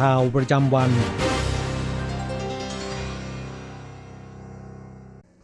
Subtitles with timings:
[0.04, 0.90] ่าวประจำวัน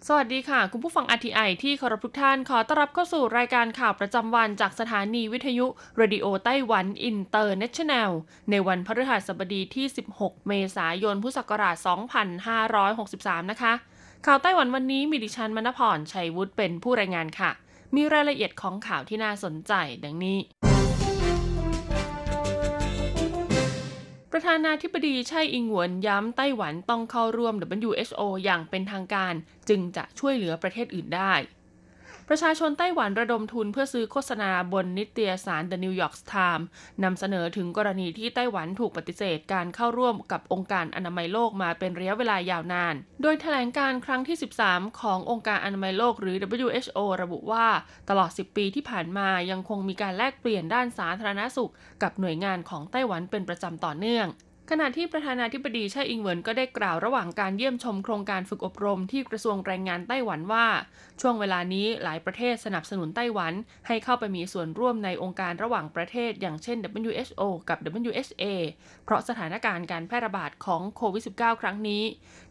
[0.08, 5.66] สวัสดีค่ะ คุณผู้ฟัง RTI ที่เคารพทุกท่านขอต้อนรับเข้าสู่รายการข่าวประจำวันจากสถานีวิทยุ
[6.00, 8.10] Radio Taiwan International
[8.50, 11.77] ในวันพฤหัสบดีที่ 16 เมษายน พุทธศักราช
[12.82, 13.72] 2563 นะคะ
[14.27, 17.50] ข่าวไต้หวันวันนี้มีดิฉันมณพรชัยวุฒิเป็นผู้รายงานค่ะ
[17.94, 19.72] มีรายละเอียดของข่าวที่น่าสนใจ
[20.05, 20.38] ดังนี้
[24.36, 27.54] ประธานาธิบดีไช่อิงหวนย้ำไต้หวันต้องเข้าร่วม
[27.90, 29.34] WHO อย่างเป็นทางการ
[29.68, 31.32] จึงจะช่วยเหลือประเทศอื่นได้
[32.28, 36.66] ประชาชนไต้หวันระดมทุนเพื่อซื้อโฆษณาบนนิตยสาร The New York Times
[37.05, 47.66] นำเสนอถึงกรณีที่ไต้หวันถูกปฏิเสธการเข้าร่วมกับองค์การอนามัยโลกมาเป็นระยะเวลายาวนาน โดยแถลงการครั้งที่ 13 ขององค์การอนามัยโลกหรือ WHO ระบุว่า
[48.08, 51.72] ตลอด 10 ปีที่ผ่านมายังคงมีการแลกเปลี่ยนด้านสาธารณสุข
[52.03, 54.28] กับหน่วยงานของไต้หวันเป็นประจำต่อเนื่อง
[54.70, 60.66] ขณะที่ประธานาธิบดีไช่อิงเหวินก็ได้กล่าวระหว่างการเยี่ยมชมโครงการฝึกอบรมที่กระทรวงแรงงานไต้หวันว่า
[61.20, 63.53] ช่วงเวลานี้หลายประเทศสนับสนุนไต้หวัน
[63.86, 67.78] ให้เข้าไปมีส่วนร่วมในองค์การระหว่างประเทศ อย่างเช่น WHO กับ
[68.10, 68.44] WHA
[69.04, 72.03] เพราะสถานการณ์การแพร่ระบาดของโควิด -19 ครั้งนี้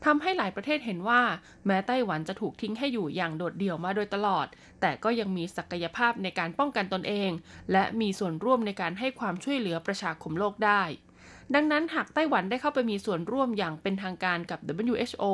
[0.05, 1.21] ทำให้หลายประเทศเห็นว่า
[1.65, 4.47] แม้ไต้หวันจะถูกทิ้งให้อยู่อย่างโดดเดี่ยวมาโดยตลอด
[4.81, 7.29] แต่ก็ยังมีศักยภาพในการป้องกันตนเอง
[7.71, 10.83] และมีส่วนร่วมในการให้ความช่วยเหลือประชาคมโลกได้
[11.54, 15.24] ดังนั้นหากไต้หวันได้เข้าไปมีส่วนร่วมอย่างเป็นทางการกับ WHO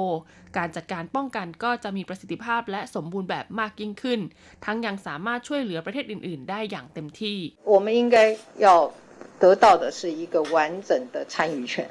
[0.56, 4.20] การจัดการป้องกันก็จะมีประสิทธิภาพและสมบูรณ์แบบมากยิ่งขึ้น
[4.64, 7.38] ทั้งยังสามารถช่วยเหลือประเทศอื่น ๆ ได้อย่างเต็มที่
[7.72, 8.16] 我们应该
[8.66, 8.68] 要
[9.42, 10.56] 得到的是一个完
[10.88, 11.88] 整的参与权，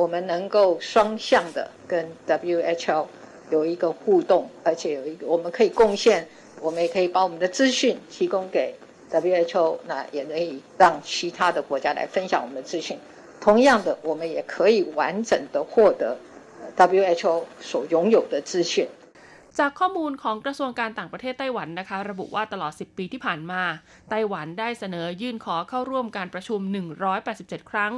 [0.00, 1.58] 我们能够双向的
[1.90, 1.92] 跟
[2.26, 3.06] WHO
[3.54, 6.26] 有一个互动，而且有一个我们可以贡献，
[6.60, 8.74] 我们也可以把我们的资讯提供给
[9.10, 12.98] WHO，那也可以让其他的国家来分享我们的资讯。
[13.44, 16.02] 同样的，我们也可以完整的获得
[16.76, 18.88] WHO 所拥有的资讯。
[19.58, 23.62] จากข้อมูลของกระทรวงการต่างประเทศไต้หวันนะคะ ระบุว่าตลอด 10 ปีที่ผ่านมา
[24.10, 26.60] ไต้หวันได้เสนอยื่นขอเข้าร่วมการประชุม
[27.14, 27.92] 187 ครั้ง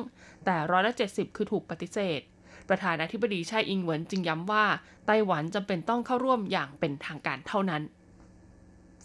[0.44, 2.20] แต่ร้อยละ70 คือถูกปฏิเสธ
[2.69, 4.64] ประธานาธิบดีไช่อิงเหวินจึงย้ำว่า
[5.06, 7.82] ไต้หวันจำเป็นต้องเข้าร่วมอย่างเป็นทางการเท่านั้น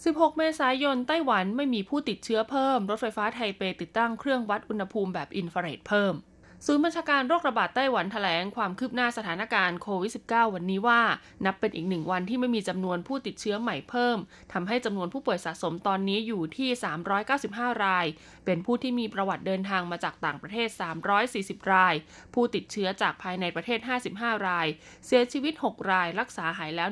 [0.04, 6.14] 16 เมษายน ไต้หวันไม่มีผู้ติดเชื้อเพิ่ม รถไฟฟ้าไทเปติดตั้งเครื่องวัดอุณหภูมิแบบอินฟราเรดเพิ่ม
[6.66, 11.02] ศูนย์บัญชาการโรคระบาดไต้หวันแถลงความคืบหน้าสถานการณ์โควิด -19 วันนี้ว่า
[11.44, 14.18] นับเป็นอีกหนึ่งวันที่ไม่มีจำนวนผู้ติดเชื้อใหม่เพิ่ม
[14.52, 16.68] ทำให้จำนวนผู้ป่วยสะสมตอนนี้อยู่ที่
[17.26, 18.06] 395 ราย
[18.44, 20.68] เป็นผู้ที่มีประวัติเดินทางมาจากต่างประเทศ
[21.24, 21.94] 340 ราย
[22.34, 23.78] ผู้ติดเชื้อจากภายในประเทศ
[24.12, 24.66] 55 ราย
[25.06, 26.88] เสียชีวิต 6 ราย รักษาหายแล้ว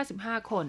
[0.00, 0.68] 155 คน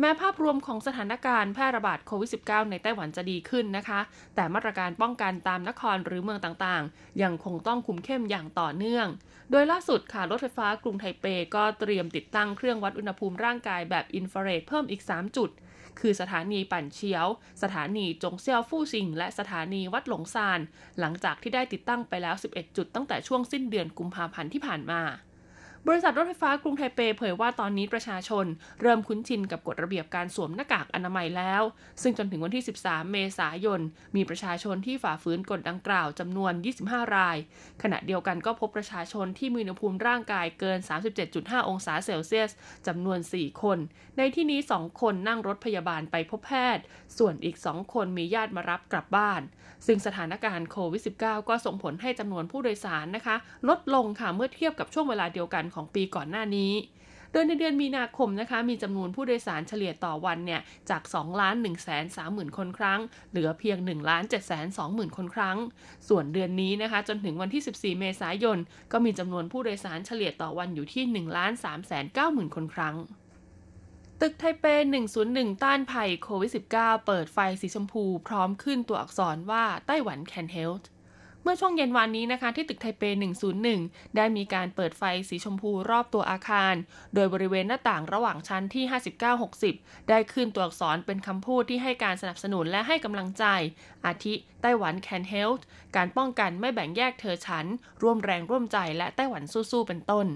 [0.00, 4.00] แม้ภาพรวมของสถานการณ์แพร่ระบาดโควิด -19 ในไต้หวันจะดีขึ้นนะคะ
[4.34, 9.06] แต่มาตรการป้องกันตามนครหรือเมืองต่างๆ ยังคงต้องคุมเข้มอย่างต่อเนื่อง
[9.50, 11.24] โดยล่าสุดค่ะรถไฟฟ้ากรุงไทเป
[11.54, 15.50] ก็เตรียมติดตั้งเครื่องวัดอุณหภูมิร่างกายแบบอินฟราเรดเพิ่มอีก 3 จุด
[16.00, 17.26] คือสถานีปั่นเชียว
[17.62, 20.60] สถานีจงเซียวฟู่ซิง และสถานีวัดหลงซาน
[21.00, 25.02] หลังจากที่ได้ติดตั้งไปแล้ว 11 จุดตั้งแต่ช่วงสิ้นเดือนกุมภาพันธ์ที่ผ่านมา
[25.88, 28.46] บริษัทรถไฟฟ้ากรุงไทเปเผยว่าตอนนี้ประชาชน
[28.80, 31.62] เริ่มคุ้นชินกับกฎระเบียบการสวมหน้ากากอนามัยแล้ว
[32.02, 33.80] ซึ่งจนถึงวันที่ 13 เมษายน
[34.16, 36.52] มีประชาชนที่ฝ่าฝืนกฎดังกล่าวจำนวน
[36.84, 37.36] 25 ราย
[37.82, 40.78] ขณะเดียวกันก็พบประชาชนที่มีอุณหภูมิร่างกายเกิน
[41.24, 42.50] 37.5 องศาเซลเซียส
[42.86, 43.78] จำนวน 4 คน
[44.18, 46.84] ในที่นี้ 2 คนนั่งรถพยาบาลไปพบแพทย์
[47.18, 49.42] ส่วนอีก 2 คนมีญาติมารับกลับบ้าน
[49.86, 53.36] ซึ่งสถานการณ์โควิด -19 ก็ส่งผลให้จำนวนผู้โดยสารนะคะ
[53.68, 56.72] ลดลงค่ะเมื่อเทียบกับช่วงเวลาเดียวกันของปีก่อนหน้านี้
[57.32, 60.60] โดยในเดือนมีนาคมนะคะมีจำนวนผู้โดยสารเฉลี่ยต่อวันเนี่ย
[60.90, 63.00] จาก2ล้าน1 3 0 0 0 0 คนครั้ง
[63.30, 65.56] เหลือเพียง1ล้าน7 2 0 0 0 0 คนครั้ง
[66.08, 68.58] ส่วนเดือนนี้นะคะจนถึงวันที่ 14 เมษายน
[68.92, 72.94] ก็มีจำนวนผู้โดยสารเฉลี่ยต่อวันอยู่ที่1ล้าน3 9 0 0 0 0 คนครั้ง
[74.20, 74.64] ตึกไทเป
[75.14, 80.82] 101 ต้านภัยโควิด -19 เปิดไฟสีชมพูพร้อมขึ้นตัวอักษรว่าไต้หวัน can help
[81.42, 83.02] เมื่อช่วงเย็นวานนี้นะคะ ที่ตึกไทเป
[83.60, 86.74] 101 ได้มีการเปิดไฟสีชมพูรอบตัวอาคาร
[87.14, 88.84] โดยบริเวณหน้าต่างระหว่างชั้นที่
[89.46, 93.44] 59-60 ได้ขึ้นตัวอักษรเป็นคำพูดที่ให้การสนับสนุนและให้กำลังใจ
[94.06, 95.58] อาทิไต้หวัน can help
[95.96, 97.66] การป้องกันไม่แบ่งแยกเธอฉัน
[98.02, 100.26] ร่วมแรงร่วมใจและไต้หวันสู้ๆเป็นต้น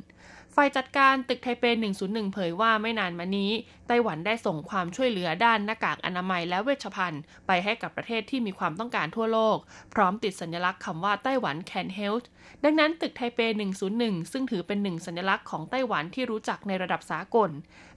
[0.61, 1.65] ฝ่ายจัดการตึกไทเป
[2.01, 3.51] 101 เผยว่าไม่นานมานี้
[3.88, 9.58] ไต้หวันได้ส่งความช่วยเหลือด้านหน้ากากอนามัยและเวชภัณฑ์ ไปให้กับประเทศที่มีความต้องการทั่วโลก
[9.94, 12.23] พร้อมติดสัญลักษณ์คำว่าไต้หวัน can help
[12.64, 13.38] ดังนั้นตึกไทเป
[13.87, 17.50] 101 ซึ่งถือเป็นหนึ่งสัญลักษณ์ของไต้หวันที่รู้จักในระดับสากล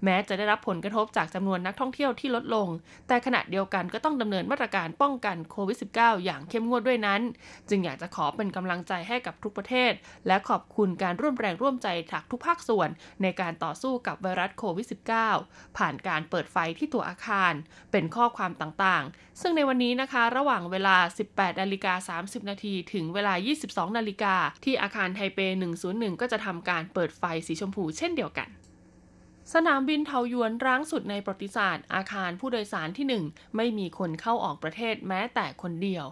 [0.03, 2.67] แม้จะได้รับผลกระทบจากจำนวนนักท่องเที่ยวที่ลดลง
[3.07, 7.21] แต่ขณะเดียวกันก็ต้องดำเนินมาตรการป้องกันโควิด -19 อย่างเข้มงวดด้วยนั้น
[7.69, 9.91] จึงอยากจะขอเป็นกำลังใจให้กับทุกประเทศ
[10.27, 12.89] และขอบคุณการร่วมแรงร่วมใจจากทุกภาคส่วน
[13.21, 17.53] ในการต่อสู้กับไวรัสโควิด -19 ผ่านการเปิดไฟที่ตัวอาคาร
[17.91, 20.97] เป็นข้อความต่างๆ ซึ่งในวันนี้นะคะ ระหว่างเวลา
[21.27, 23.33] 18นาฬิกา30 นาทีถึงเวลา
[23.65, 25.39] 22นาฬิกาที่อาคารไทเป
[25.81, 28.49] 101 ก็จะทำการเปิดไฟสีชมพูเช่นเดียวกัน
[29.53, 36.05] สนามบินเทาหยวนร้างสุดในประวัติศาสตร์ อาคารผู้โดยสารที่ 1 ไม่มีคนเข้าออกประเทศแม้แต่คนเดียว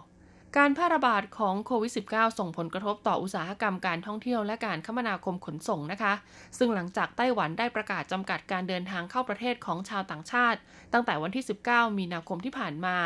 [0.58, 6.12] การแพร่ระบาดของโควิด -19 ส่งผลกระทบต่ออุตสาหกรรมการท่องเที่ยวและการคมนาคมขนส่งนะคะ
[6.58, 10.58] ซึ่งหลังจากไต้หวันได้ประกาศจำกัดการเดินทางเข้าประเทศของชาวต่างชาติ
[10.92, 12.96] ตั้งแต่วันที่ 19 มีนาคมที่ผ่านมา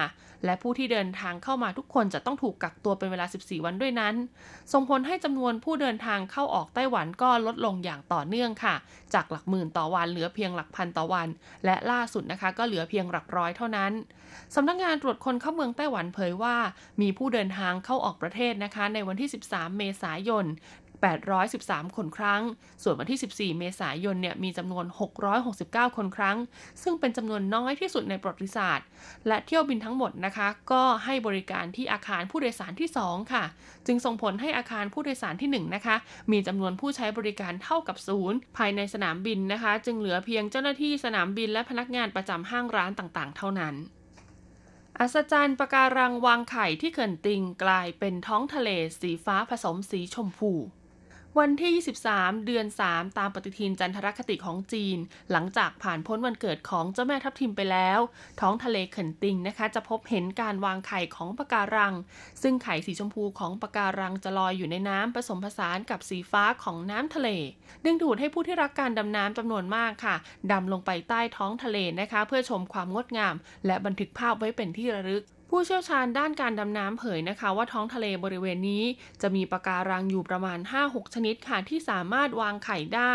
[0.44, 4.14] และผู้ที่เดินทางเข้ามาทุกคนจะต้องถูกกักตัวเป็นเวลา 14 วันด้วยนั้น
[4.73, 8.75] ส่งผลให้จำนวนผู้เดินทางเข้าออกไต้หวันก็ลดลงอย่างต่อเนื่องค่ะ
[9.14, 11.29] จากหลักหมื่นต่อวันเหลือเพียงหลักพันต่อวัน
[11.64, 13.93] และล่าสุดนะคะก็เหลือเพียงหลักร้อยเท่านั้น
[14.54, 16.56] สำนักงงานตรวจคนเข้าเมืองไต้หวันเผยว่า
[17.00, 20.46] มีผู้เดินทางเข้าออกประเทศนะคะ ในวันที่ 13 เมษายน
[21.04, 22.42] 813 คนครั้ง
[22.82, 24.84] ส่วนวันที่ 14 เมษายน เนี่ย มีจำนวน
[25.40, 26.36] 669 คนครั้ง
[26.82, 28.86] ซึ่งเป็นจำนวนน้อยที่สุดในประวัติศาสตร์
[29.28, 33.44] และเที่ยวบินทั้งหมดนะคะ ก็ให้บริการที่อาคารผู้โดยสารที่ 2 ค่ะ
[33.86, 35.96] จึงส่งผลให้อาคารผู้โดยสารที่ 1 นะคะ
[36.32, 43.76] มีจำนวนผู้ใช้บริการเท่ากับศูนย์ภายในสนามบินนะคะ จึงเหลือเพียงเจ้าหน้าที่สนามบินและพนักงานประจำห้างร้านต่างๆ เท่านั้น
[45.00, 48.69] อัศจรรย์ปะการังวางไข่ที่เขื่อนติงกลายเป็นท้องทะเล
[49.00, 50.52] สีฟ้าผสมสีชมพู
[51.40, 51.72] วันที่
[52.06, 54.98] 23 เดือน 3 ตามปฏิทินจันทรคติของจีน
[55.32, 57.98] หลังจากผ่านพ้นวันเกิดของเจ้าแม่ทับทิมไปแล้ว
[58.40, 61.94] ท้องทะเลเขินติงนะคะ จะพบเห็นการวางไข่ของปะการัง
[62.42, 67.28] ซึ่งไข่สีชมพูของปะการังจะลอยอยู่ในน้ำผสมผสานกับสีฟ้าของน้ำทะเล
[67.84, 70.16] ดึงดูดให้ผู้ที่รักการดำน้ำจำนวนมากค่ะ
[70.52, 73.34] ดำลงไปใต้ท้องทะเลนะคะ เพื่อชมความงดงาม
[73.66, 78.85] และบันทึกภาพไว้เป็นที่ระลึก ผู้เชี่ยวชาญด้านการดำน้ำเผยนะคะว่าท้องทะเลบริเวณนี้
[79.23, 83.14] จะมีปะการังอยู่ประมาณ 5-6 ชนิดค่ะที่สามารถวางไข่ได้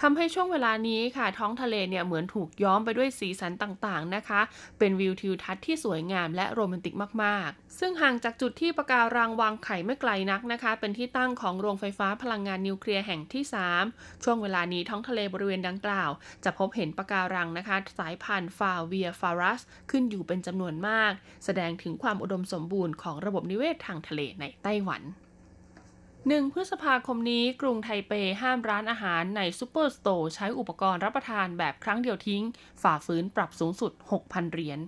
[0.00, 4.40] ทำให้ช่วงเวลานี้ค่ะ ท้องทะเลเนี่ยเหมือนถูกย้อมไปด้วยสีสันต่างๆนะคะ
[4.78, 13.44] เป็นวิวทิวทัศน์ที่สวยงามและโรแมนติกมากๆ ซึ่งห่างจากจุดที่ปะการังวางไข่ไม่ไกลนักนะคะ เป็นที่ตั้งของโรงไฟฟ้าพลังงานนิวเคลียร์แห่งที่
[13.82, 16.10] 3 ช่วงเวลานี้ท้องทะเลบริเวณดังกล่าว
[16.44, 19.60] จะพบเห็นปะการังนะคะ สายพันธุ์ Favia favus
[19.90, 21.12] ขึ้นอยู่เป็นจำนวนมาก
[21.44, 25.02] แสดงถึงความอุดมสมบูรณ์ของระบบนิเวศทางทะเลในไต้หวัน
[25.88, 28.12] 1พฤษภาคมนี้กรุงไทเป
[28.42, 32.42] ห้ามร้านอาหารในซูเปอร์สโตร์ใช้อุปกรณ์รับประทานแบบครั้งเดียวทิ้ง
[32.82, 34.80] ฝ่าฝืนปรับสูงสุด 6,000 เหรียญ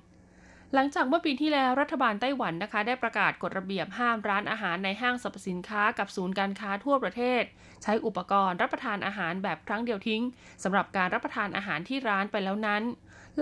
[0.74, 7.42] หลังจากเมื่อปีที่แล้วรัฐบาลไต้หวันนะคะ ได้ประกาศกฎระเบียบห้ามร้านอาหารในห้างสรรพสินค้ากับศูนย์การค้าทั่วประเทศ
[7.82, 10.22] ใช้อุปกรณ์รับประทานอาหารแบบครั้งเดียวทิ้ง
[10.62, 12.82] สำหรับการรับประทานอาหารที่ร้านไปแล้วนั้น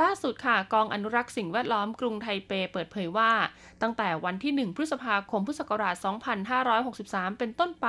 [0.00, 3.33] ล่าสุดค่ะกองอนุรักษ์สิ่งแวดล้อมกรุงไทเปเปิดเผยว่า
[3.83, 5.95] ตั้งแต่วันที่ 1 พฤษภาคมพุทธศักราช
[6.67, 7.88] 2563 เป็นต้นไป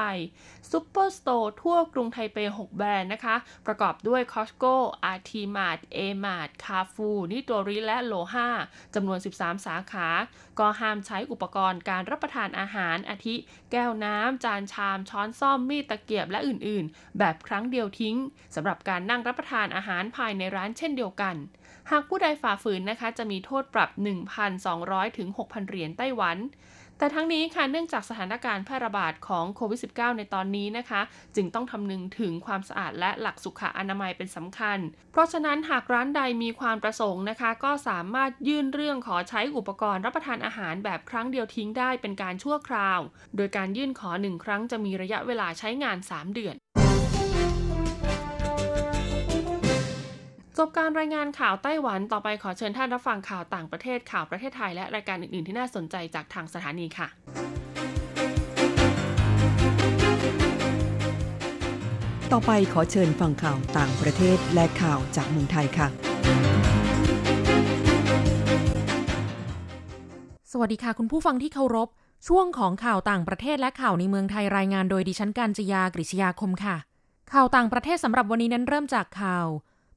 [0.71, 3.35] ซูเปอร์สโตร์ทั่วกรุงไทเป 6 แบรนด์นะคะ
[3.67, 8.49] ประกอบด้วย Costco RT-Mart A-Mart Carrefour Nitori และโลฮา
[8.95, 10.07] จำนวน 13 สาขา
[10.59, 13.35] ก็ห้ามใช้อุปกรณ์การรับประทานอาหารอาทิ
[13.71, 18.17] แก้วน้ำ จานชาม ช้อนส้อม มีดตะเกียบและอื่นๆ แบบครั้งเดียวทิ้ง
[18.55, 21.37] สำหรับการนั่งรับประทานอาหารภายในร้านเช่นเดียวกัน
[21.91, 23.89] หากผู้ใดฝ่าฝืนนะคะ จะมีโทษปรับ
[24.53, 26.37] 1,200 ถึง 6,000 เหรียญไต้หวัน
[26.97, 31.01] แต่ทั้งนี้ค่ะ เนื่องจากสถานการณ์แพร่ระบาดของโควิด -19 ในตอนนี้นะคะ
[31.35, 34.79] จึงต้องทำนึงถึงความสะอาดและหลักสุขอนามัยเป็นสำคัญ
[35.11, 42.99] เพราะฉะนั้นหากร้านใดมีความประสงค์นะคะ ก็สามารถยื่นเรื่องขอใช้อุปกรณ์รับประทานอาหารแบบครั้งเดียวทิ้งได้เป็นการชั่วคราว
[43.35, 46.55] โดยการยื่นขอหนึ่งครั้งจะมีระยะเวลาใช้งาน 3 เดือน
[50.63, 57.07] จบการรายงานข่าวไต้หวันต่อไปขอเชิญท่านรับฟังข่าวต่างประเทศข่าวประเทศไทยและรายการอื่น ๆ ที่น่าสนใจจากทางสถานีค่ะ
[62.31, 65.87] ต่อไปขอเชิญฟังข่าวต่างประเทศและข่าวจากเมืองไทยค่ะ
[70.51, 71.89] สวัสดีค่ะคุณผู้ฟังที่เคารพ
[72.27, 76.75] ช่วงของข่าวต่างประเทศและข่าวในเมืองไทยรายงานโดยดิฉันการจยากริชยาคมค่ะ
[77.33, 79.47] ข่าวต่างประเทศสำหรับวันนี้นั้นเริ่มจากข่าว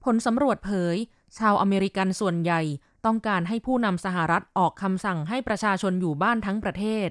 [0.04, 0.96] ผลสำรวจเผย
[1.38, 2.60] ชาวอเมริกันส่วนใหญ่
[3.06, 7.08] ต้องการให้ผู้นำสหรัฐออกคำสั่งให้ประชาชนอยู่บ้านทั้งประเทศ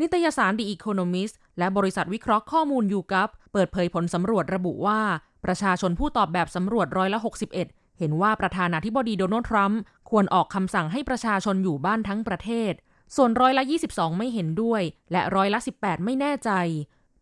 [0.00, 5.00] นิตยสาร The Economist และบริษัทวิเคราะห์ข้อมูลยูกั p เปิดเผยผลสำรวจระบุว่า
[5.44, 7.18] ประชาชนผู้ตอบแบบสำรวจร้อยละ
[7.58, 12.72] 61 เห็นว่าประธานาธิบดีโดนัลด์ทรัมป์ควรออกคำสั่งให้ประชาชนอยู่บ้านทั้งประเทศ
[13.16, 16.50] ส่วนร้อยละ 22 ไม่เห็นด้วย และร้อยละ 18 ไม่แน่ใจ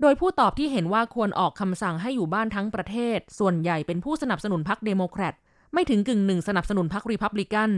[0.00, 5.34] โดยผู้ตอบที่เห็นว่าควรออกคำสั่งให้อยู่บ้านทั้งประเทศ ส่วนใหญ่เป็นผู้สนับสนุนพรรคเดโมแครต
[5.72, 7.70] ไม่ถึงกึ่งหนึ่งสนับสนุนพรรครีพับลิกัน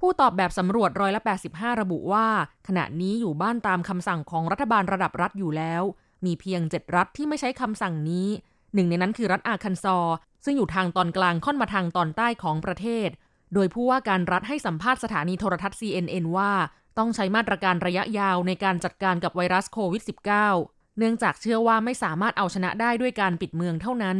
[0.00, 2.26] ผู้ตอบแบบสำรวจร้อยละ85 ระบุว่า
[2.68, 5.82] ขณะนี้อยู่บ้านตามคำสั่งของรัฐบาลระดับรัฐอยู่แล้ว
[6.24, 8.28] มีเพียง 7 รัฐที่ไม่ใช้คำสั่งนี้
[8.74, 9.98] หนึ่งในนั้นคือรัฐอาคันซอ
[10.44, 13.08] ซึ่งอยู่ทางตอนกลางค่อนมาทางตอนใต้ของประเทศ
[13.54, 16.52] โดยผู้ว่าการรัฐให้สัมภาษณ์สถานีโทรทัศน์ CNN ว่า
[16.98, 24.18] ต้องใช้มาตรการระยะยาวในการจัดการกับไวรัสโควิด -19 เนื่องจากเชื่อว่าไม่สามารถเอาชนะได้ด้วยการปิดเมืองเท่านั้น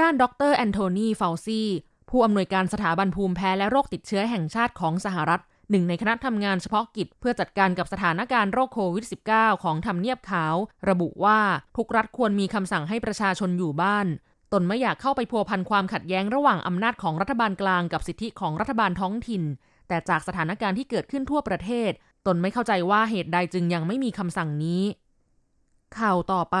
[0.00, 1.62] ด้านดรแอนโทนีเฟลซี
[2.10, 10.54] ผู้อำนวยการสถาบันภูมิแพ้และโรคติดเชื้อแห่งชาติของสหรัฐหนึ่งในคณะทำงานเฉพาะกิจเพื่อจัดการกับสถานการณ์โรคโควิด -19 ของทำเนียบขาว
[10.88, 11.40] ระบุว่า
[11.76, 14.06] ทุกรัฐควรมีคำสั่งให้ประชาชนอยู่บ้าน
[14.52, 19.42] ตนไม่อยากเข้าไปพัวพันความขัดแย้งระหว่างอำนาจของรัฐบาลกลางกับสิทธิของรัฐบาลท้องถิ่น
[19.88, 21.90] แต่จากสถานการณ์ที่เกิดขึ้นทั่วประเทศ
[22.26, 24.82] ตนไม่เข้าใจว่าเหตุใดจึงยังไม่มีคำสั่งนี้
[25.98, 26.58] ข่าวต่อไป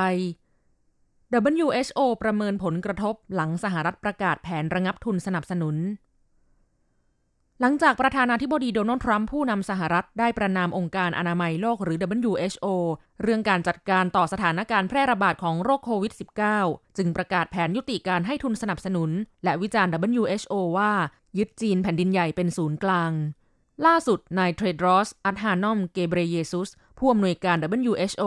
[1.58, 5.76] WHO ประเมินผลกระทบหลังสหรัฐประกาศแผนระงับทุนสนับสนุน
[7.60, 11.96] หลังจากประธานาธิบดีโดนัลด์ทรัมป์ผู้นำสหรัฐได้ประนามองค์การอนามัยโลกหรือ
[12.28, 12.66] WHO
[13.22, 16.12] เรื่องการจัดการต่อสถานการณ์แพร่ระบาดของโรคโควิด
[16.54, 19.10] -19 จึงประกาศแผนยุติการให้ทุนสนับสนุน
[19.44, 20.92] และวิจารณ์ WHO ว่า
[21.38, 23.12] ยึดจีนแผ่นดินใหญ่เป็นศูนย์กลาง
[23.86, 26.68] ล่าสุดนายเทรดรอสอัตฮานอม เกเบรเยซุส
[27.02, 28.22] ผู้อำนวยการ WHO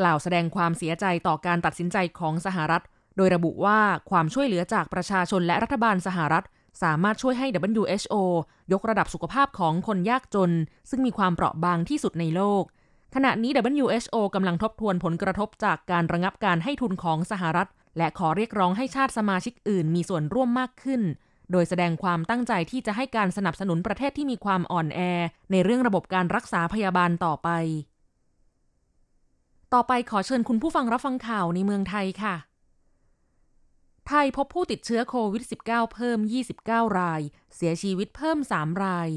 [0.00, 2.82] กล่าวแสดงความเสียใจต่อการตัดสินใจของสหรัฐ
[3.16, 3.78] โดยระบุว่า
[4.10, 6.44] ความช่วยเหลือจากประชาชนและรัฐบาลสหรัฐ
[6.82, 7.46] สามารถช่วยให้
[7.82, 8.14] WHO
[8.72, 10.52] ยกระดับสุขภาพของคนยากจน
[10.90, 12.62] ซึ่งมีความเปราะบางที่สุดในโลก
[13.14, 21.02] ขณะนี้ WHO กำลังทบทวนผลกระทบจากการระงับการให้ทุนของสหรัฐ และขอเรียกร้องให้ชาติสมาชิกอื่นมีส่วนร่วมมากขึ้น
[21.52, 25.00] โดยแสดงความตั้งใจที่จะให้การสนับสนุนประเทศที่มีความอ่อนแอ
[25.52, 27.48] ในเรื่องระบบการรักษาพยาบาลต่อไป
[29.74, 32.34] ต่อไปขอเชิญคุณผู้ฟังรับฟังข่าวในเมืองไทยค่ะ
[34.08, 36.18] ไทยพบผู้ติดเชื้อโควิด -19 เพิ่ม
[36.58, 37.20] 29 ราย
[37.54, 39.08] เสียชีวิตเพิ่ม 3 ราย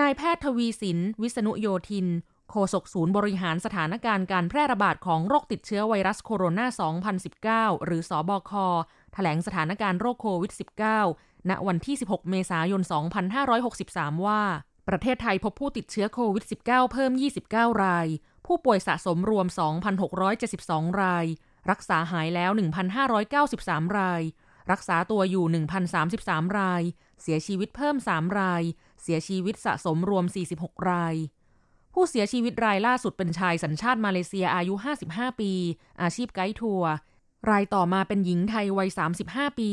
[0.00, 2.06] นายแพทย์ทวีสิน วิษณุโยธิน
[2.50, 8.52] โฆษกศูนย์บริหารสถานการณ์การแพร่ระบาดของโรคติดเชื้อไวรัสโคโรนา 2019 หรือสอบอค
[9.12, 10.52] แถลงสถานการณ์โรคโควิด
[11.00, 12.82] -19 ณ วันที่ 16 เมษายน
[13.54, 14.42] 2563 ว่า
[14.88, 17.12] ประเทศไทยพบผู้ติดเชื้อโควิด -19 เพิ่ม
[17.46, 18.06] 29 ราย
[18.46, 19.46] ผู้ป่วยสะสมรวม
[20.24, 21.26] 2,672 ราย
[21.70, 22.50] รักษาหายแล้ว
[23.24, 24.22] 1,593 ราย
[24.72, 25.44] รักษาตัวอยู่
[26.02, 26.82] 1,033 ราย
[27.22, 28.62] เสียชีวิตเพิ่ม 3 ราย
[29.02, 30.24] เสียชีวิตสะสมรวม
[30.56, 31.14] 46 ราย
[31.94, 34.74] ผู้เสียชีวิตรายล่าสุดเป็นชายสัญชาติมาเลเซียอายุ
[35.06, 35.52] 55 ปี
[36.02, 36.90] อาชีพไกด์ทัวร์
[37.50, 38.88] รายต่อมาเป็นหญิงไทยวัย
[39.24, 39.70] 35 ปี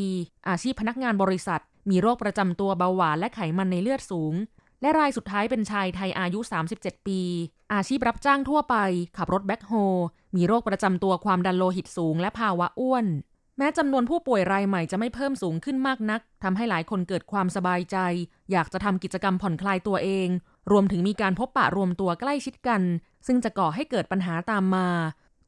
[0.49, 4.33] อาชีพพนักงานบริษัท มีโรคประจำตัวเบาหวานและไขมันในเลือดสูง
[4.81, 6.39] และรายสุดท้ายเป็นชายไทยอายุ
[6.73, 7.21] 37 ปี
[7.73, 8.75] อาชีพรับจ้างทั่วไป
[9.17, 9.73] ขับรถแบ็คโฮ
[10.35, 13.05] มีโรคประจำตัวความดันโลหิตสูงและภาวะอ้วน
[13.57, 17.97] แม้จำนวนผู้ป่วยรายใหม่จะไม่เพิ่มสูงขึ้นมากนักทำให้หลายคนเกิดความสบายใจ
[18.51, 20.27] อยากจะทำกิจกรรมผ่อนคลายตัวเอง
[20.71, 22.81] รวมถึงมีการพบปะรวมตัวใกล้ชิดกัน
[23.27, 24.87] ซึ่งจะก่อให้เกิดปัญหาตามมา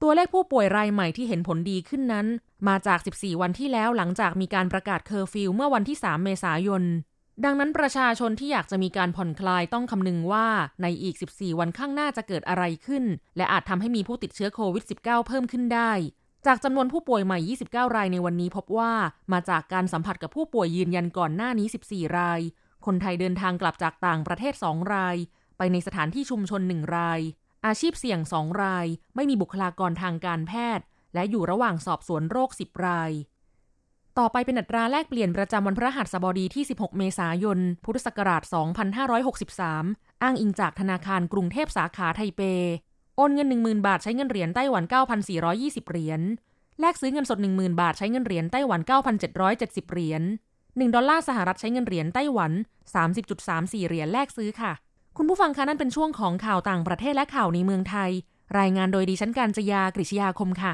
[0.02, 2.28] ตัวเลขผู้ป่วยรายใหม่ที่เห็นผลดีขึ้นนั้น
[2.68, 6.84] มาจาก 14 วันที่แล้วหลังจากมีการประกาศเคอร์ฟิวเมื่อวันที่ 3 เมษายน
[7.46, 10.48] ดังนั้นประชาชนที่อยากจะมีการผ่อนคลายต้องคำนึงว่า
[10.82, 13.04] ในอีก 14 วันข้างหน้าจะเกิดอะไรขึ้น
[13.38, 15.92] และอาจทำให้มีผู้ติดเชื้อโควิด -19 เพิ่มขึ้นได้
[16.46, 18.94] จากจำนวนผู้ป่วยใหม่ 29 รายในวันนี้พบว่า
[19.34, 22.42] มาจากการสัมผัสกับผู้ป่วยยืนยันก่อนหน้านี้ 14 ราย
[22.86, 25.16] คนไทยเดินทางกลับจากต่างประเทศ 2 ราย
[25.58, 27.20] ไปในสถานที่ชุมชน 1 ราย
[27.66, 33.12] อาชีพเสี่ยง 2 ราย ไม่มีบุคลากรทางการแพทย์ และอยู่ระหว่างสอบสวนโรค 10 ราย
[34.20, 38.44] ต่อไปเป็นอัตราแลกเปลี่ยนประจำวันพฤหัสบดีที่ 16 เมษายน พุทธศักราช
[39.38, 42.42] 2563 อ้างอิงจากธนาคารกรุงเทพสาขาไทเป
[43.16, 44.84] โอนเงิน 10,000 บาทใช้เงินเหรียญไต้หวัน
[45.38, 46.22] 9,420 เหรียญ
[46.80, 48.80] แลกซื้อเงินสด 10,000 บาทใช้เงินเหรียญไต้หวัน
[49.38, 50.22] 9,770 เหรียญ
[50.60, 52.52] 1 ดอลลาร์สหรัฐใช้เงินเหรียญไต้หวัน
[53.20, 54.72] 30.34 เหรียญแลกซื้อค่ะ
[55.18, 58.12] คุณผู้ฟังคะนั่นเป็นช่วงของข่าวต่างประเทศและข่าวในเมืองไทย
[58.60, 60.74] รายงานโดยดิฉันการจยากริชยาคมค่ะ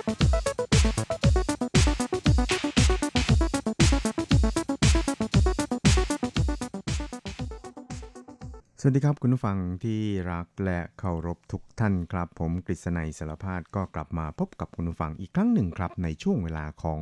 [8.83, 17.01] สวัสดีครับคุณผู้ฟังที่รักและเคารพทุกท่านครับ ผมกฤษณัยสารพาดก็กลับมาพบกับคุณผู้ฟังอีกครั้งหนึ่งครับ ในช่วงเวลาของ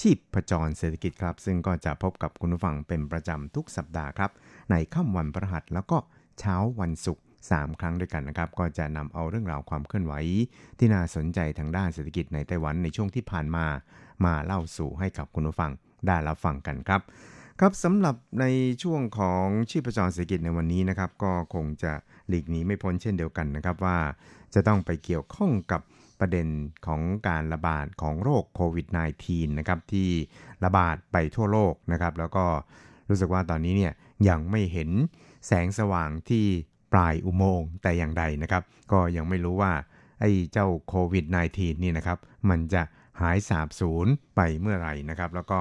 [0.00, 4.30] ชีพประจรเศรษฐกิจครับ ซึ่งก็จะพบกับคุณผู้ฟังเป็นประจำทุกสัปดาห์ครับ
[4.70, 5.98] ในค่ำวันพฤหัสแล้วก็
[6.38, 10.14] เช้าวันศุกร์3 ครั้งด้วยกันนะครับ ก็จะนำเอาเรื่องราวความเคลื่อนไหว
[10.78, 13.66] ที่น่าสนใจทางด้านเศรษฐกิจในไต้หวันในช่วงที่ผ่านมา
[14.24, 15.70] มาเล่าสู่ให้กับคุณผู้ฟัง
[16.06, 17.02] ได้รับฟังกันครับ
[17.60, 18.44] ครับสำหรับใน
[18.82, 21.92] ช่วงของชีพจรเศรษฐกิจในวันนี้นะครับ ก็คงจะ
[22.28, 23.98] หลีกหนีไม่พ้นเช่นเดียวกันนะครับว่า
[24.54, 25.80] จะต้องไปเกี่ยวข้องกับ
[26.20, 26.48] ประเด็น
[26.86, 28.86] ของการระบาดของโรคโควิด
[29.22, 30.08] -19 นะครับที่
[30.64, 32.46] ระบาดไปทั่วโลกนะครับ แล้วก็
[33.08, 33.92] รู้สึกว่าตอนนี้เนี่ย
[34.28, 34.90] ยังไม่เห็น
[35.46, 36.44] แสงสว่างที่
[36.92, 39.72] ปลายอุโมงค์แต่อย่างใดนะครับ ก็ยังไม่รู้ว่า
[40.20, 42.18] ไอ้เจ้าโควิด -19 นี่นะครับ
[42.50, 42.82] มันจะ
[43.20, 45.60] หายสาบสูญไปเมื่อไหร่นะครับ แล้วก็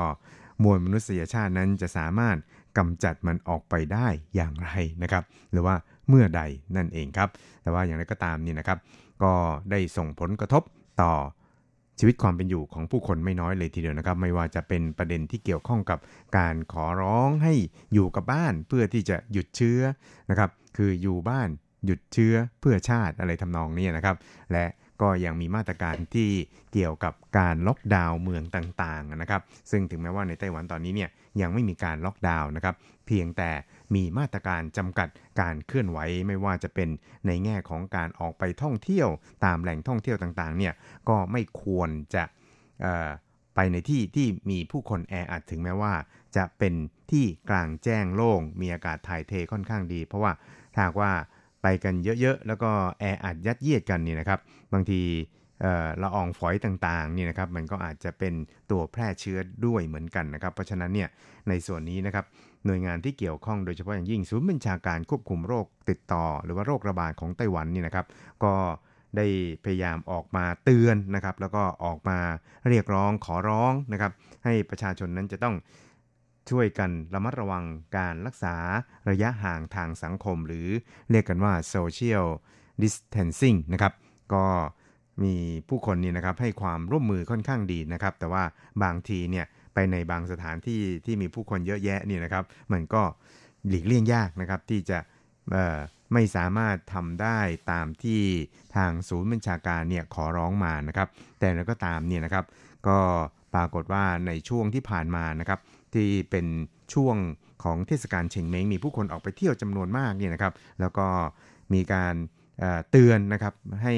[0.63, 2.37] มวลมนุษยชาตินั้นจะสามารถ
[2.77, 4.69] กำจัดมันออกไปได้อย่างไร
[5.03, 5.75] นะครับ หรือว่า
[6.09, 6.41] เมื่อใด
[6.75, 7.29] นั่นเองครับ
[7.61, 8.79] แต่ว่าอย่างไรก็ตามนี่นะครับ
[9.23, 9.33] ก็
[9.71, 10.63] ได้ส่งผลกระทบ
[11.01, 11.13] ต่อ
[11.99, 15.99] ชีวิตความเป็นอยู่ของผู้คนไม่น้อยเลยทีเดียวนะครับ ไม่ว่าจะเป็นประเด็นที่เกี่ยวข้องกับ
[16.37, 17.53] การขอร้องให้
[17.93, 19.79] อยู่กับบ้านเพื่อที่จะหยุดเชื้อ
[20.29, 21.49] นะครับ คืออยู่บ้าน
[21.85, 24.15] หยุดเชื้อเพื่อชาติอะไรทำนองนี้นะครับ
[24.51, 24.65] และ
[25.01, 26.31] ก็ยังมีมาตรการที่
[26.73, 31.09] เกี่ยวกับการล็อกดาวน์เมืองต่างๆนะครับ ซึ่งถึงแม้ว่าในไต้หวันตอนนี้เนี่ย
[31.41, 32.75] ยังไม่มีการล็อกดาวน์นะครับ
[33.07, 33.51] เพียงแต่
[33.95, 35.09] มีมาตรการจำกัด
[35.41, 36.89] การเคลื่อนไหวไม่ว่าจะเป็น
[37.27, 39.09] ในแง่ของการออกไปท่องเที่ยว
[39.45, 40.73] ตามแหล่งท่องเที่ยวต่างๆเนี่ย
[41.09, 42.23] ก็ไม่ควรจะ
[43.55, 45.93] ไปในที่ที่มีผู้คนแออัดถึงแม้ว่า
[46.35, 46.73] จะเป็น
[47.11, 50.31] ที่กลางแจ้งโล่งมีอากาศถ่ายเทค่อนข้างดี เพราะว่า
[50.75, 51.11] ถ้าว่า
[51.63, 54.39] ไปกันเยอะๆ แล้วก็แออัดยัดเยียดกันนี่นะครับ
[54.73, 55.01] บางที
[56.01, 58.33] ละอองฝอยต่างๆนี่นะครับ มันก็อาจจะเป็น
[58.71, 61.09] ตัวแพร่เชื้อด้วยเหมือนกันนะครับ เพราะฉะนั้นเนี่ย
[61.49, 62.25] ในส่วนนี้นะครับ
[62.65, 68.05] หน่วยงานที่เกี่ยวข้องโดยเฉพาะอย่างยิ่งศูนย์บัญชาการควบคุมโรคติดต่อ หรือว่าโรคระบาดของไต้หวันนี่นะครับ
[68.43, 68.53] ก็
[69.17, 69.27] ได้
[69.63, 72.17] พยายามออกมาเตือนนะครับ แล้วก็ออกมา
[72.69, 74.11] เรียกร้องขอร้องนะครับ
[74.43, 75.55] ให้ประชาชนนั้นจะต้อง
[76.49, 77.63] ช่วยกันระมัดระวัง
[77.97, 78.55] การรักษา
[79.09, 80.67] ระยะห่างทางสังคม หรือ
[81.11, 82.25] เรียกกันว่า social
[82.81, 83.93] distancing นะครับ
[84.33, 84.45] ก็
[85.23, 85.35] มี
[85.69, 88.43] ผู้คนนี่นะครับให้ความร่วมมือค่อนข้างดีนะครับ แต่ว่า
[88.83, 93.03] บางทีเนี่ยไปในบางสถานที่ที่มีผู้คนเยอะแยะนี่นะครับ มันก็
[93.67, 94.99] หลีกเลี่ยงยากนะครับ ที่จะ
[96.13, 97.39] ไม่สามารถทำได้
[97.71, 98.21] ตามที่
[98.75, 101.07] ทางศูนย์บัญชาการเนี่ยขอร้องมานะครับ
[101.39, 102.45] แต่แล้วก็ตามเนี่ยนะครับ
[102.87, 102.99] ก็
[103.55, 105.59] ปรากฏว่าในช่วงที่ผ่านมานะครับ
[105.95, 106.45] ที่เป็น
[106.93, 107.17] ช่วง
[107.63, 111.07] ของเทศกาลเชงเม้งมีผู้คนออกไปเที่ยวจำนวนมากเนี่ยนะครับ แล้วก็
[111.73, 112.15] มีการ
[112.91, 113.53] เตือนนะครับ
[113.83, 113.95] ให้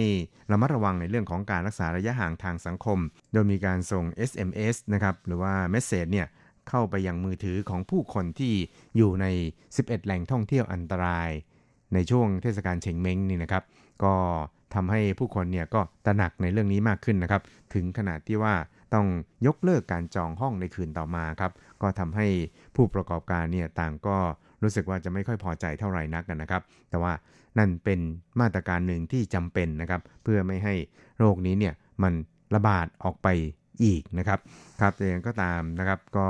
[0.52, 3.00] ระมัดระวังในเรื่องของการรักษาระยะห่างทางสังคม
[3.34, 6.28] โดยมีการส่ง SMS นะครับหรือว่าเมสเซจเนี่ย
[6.70, 8.54] เข้าไปยังมือถือของผู้คนที่
[8.98, 9.26] อยู่ใน
[9.68, 11.30] 11 แหล่งท่องเที่ยวอันตราย
[11.94, 13.64] ในช่วงเทศกาลเชงเม้งนี่นะครับ
[14.04, 14.16] ก็
[14.76, 17.42] ทำให้ผู้คนเนี่ยก็ตระหนักในเรื่องนี้มากขึ้นนะครับ
[17.74, 18.54] ถึงขนาดที่ว่า
[18.94, 19.08] ต้อง
[19.48, 22.28] ยกเลิกการจองห้องในคืนต่อมาครับ ก็ทำให้
[22.76, 24.18] ผู้ประกอบการเนี่ยต่างก็
[24.64, 27.14] รู้สึกว่าจะไม่ค่อยพอใจเท่าไหร่นักนะครับ แต่ว่า
[27.58, 28.00] นั่นเป็น
[28.40, 30.76] มาตรการหนึ่งที่จำเป็นนะครับ เพื่อไม่ให้
[31.20, 32.14] โรคนี้เนี่ยมัน
[32.56, 33.28] ระบาดออกไป
[33.84, 34.40] อีกนะครับ
[34.82, 36.28] ครับแต่ยังก็ตามนะครับก็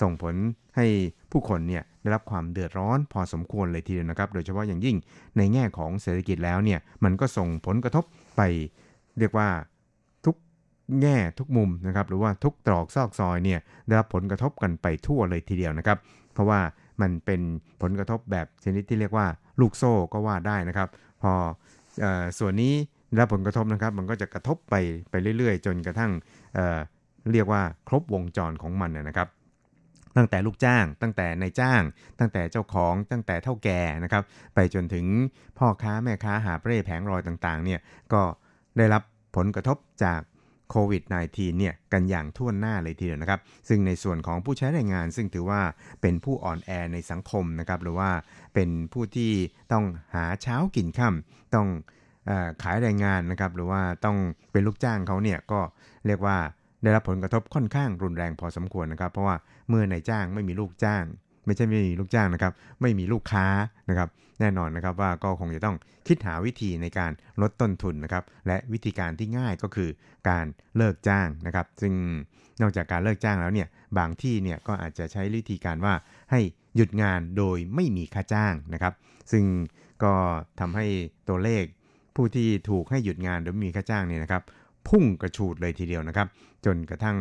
[0.00, 0.34] ส่งผล
[0.76, 0.86] ให้
[1.32, 4.96] ผู้คนเนี่ยได้รับความเดือดร้อนพอสมควรเลยทีเดียวนะครับ โดยเฉพาะอย่างยิ่ง
[5.36, 8.04] ในแง่ของเศรษฐกิจแล้วเนี่ยมันก็ส่งผลกระทบ
[8.36, 8.42] ไป
[9.18, 9.48] เรียกว่า
[11.00, 15.98] แง่ทุกมุมนะครับหรือว่าทุกตรอกซอกซอยเนี่ยได้รับผลกระทบกันไปทั่วเลยทีเดียวนะครับ
[16.32, 16.60] เพราะว่า
[17.00, 17.40] มันเป็น
[17.82, 19.26] ผลกระทบแบบชนิดที่เรียกว่า
[19.60, 20.88] ลูกโซ่ก็ว่าได้นะครับ
[21.22, 21.32] พอ
[22.02, 22.04] อ
[22.38, 22.74] ส่วนนี้
[23.10, 24.74] ได้รับผลกระทบนะครับ มันก็จะกระทบไป
[25.10, 26.10] ไปเรื่อยๆ จนกระทั่ง
[26.54, 29.28] เเรียกว่าครบวงจรของมันนะครับ
[30.16, 31.82] ตั้งแต่ลูกจ้าง ตั้งแต่นายจ้าง
[32.18, 34.22] ตั้งแต่เจ้าของ ตั้งแต่เท่าแก่นะครับ
[34.54, 35.06] ไปจนถึง
[35.58, 37.80] พ่อค้าแม่ค้าหาเปร่แผงรอยต่างๆ เนี่ย
[38.12, 38.22] ก็
[38.76, 39.02] ได้รับ
[39.36, 40.20] ผลกระทบจาก
[40.70, 41.02] โควิด
[41.32, 45.60] -19 เนี่ยกันอย่างท่วหน้าเลยทีเดียวนะครับ ซึ่งในส่วนของผู้ใช้แรงงาน ซึ่งถือว่า
[46.00, 48.10] เป็นผู้อ่อนแอในสังคมนะครับ หรือว่า
[48.54, 49.32] เป็นผู้ที่
[49.72, 51.68] ต้องหาเช้ากินค่ำต้อง
[52.28, 52.30] อ
[52.62, 54.16] ขายแรงงานนะครับ หรือว่าต้อง
[54.52, 55.60] เป็นลูกจ้างเขาเนี่ยก็
[56.06, 56.36] เรียกว่า
[56.82, 59.36] ได้รับผลกระทบค่อนข้างรุนแรงพอสมควรนะครับ เพราะว่า
[59.68, 61.04] เมื่อนายจ้างไม่มีลูกจ้าง
[61.46, 63.46] ไม่ใช่ไม่มีลูกจ้างนะครับ ไม่มีลูกค้า
[63.90, 64.08] นะครับ
[64.40, 65.76] แน่นอนนะครับว่าก็คงจะต้อง
[66.08, 69.88] คิดหาวิธีในการลดต้นทุนนะครับ และวิธีการที่ง่ายก็คือ
[70.28, 71.94] การเลิกจ้างนะครับ ซึ่ง
[72.62, 75.94] นอกจากการเลิกจ้างแล้วเนี่ยบางที่เนี่ยก็อาจจะใช้วิธีการว่า
[76.30, 76.40] ให้
[76.76, 78.94] หยุดงานโดยไม่มีค่าจ้างนะครับ
[79.32, 79.44] ซึ่ง
[80.04, 80.14] ก็
[80.60, 80.86] ทำให้
[81.28, 81.64] ตัวเลข
[82.16, 84.42] ผู้ที่ถูกให้หยุดงานโดยไม่มีค่าจ้างเนี่ยนะครับ
[84.88, 86.28] พุ่งกระฉูดเลยทีเดียวนะครับ
[86.64, 87.16] จนกระทั่ง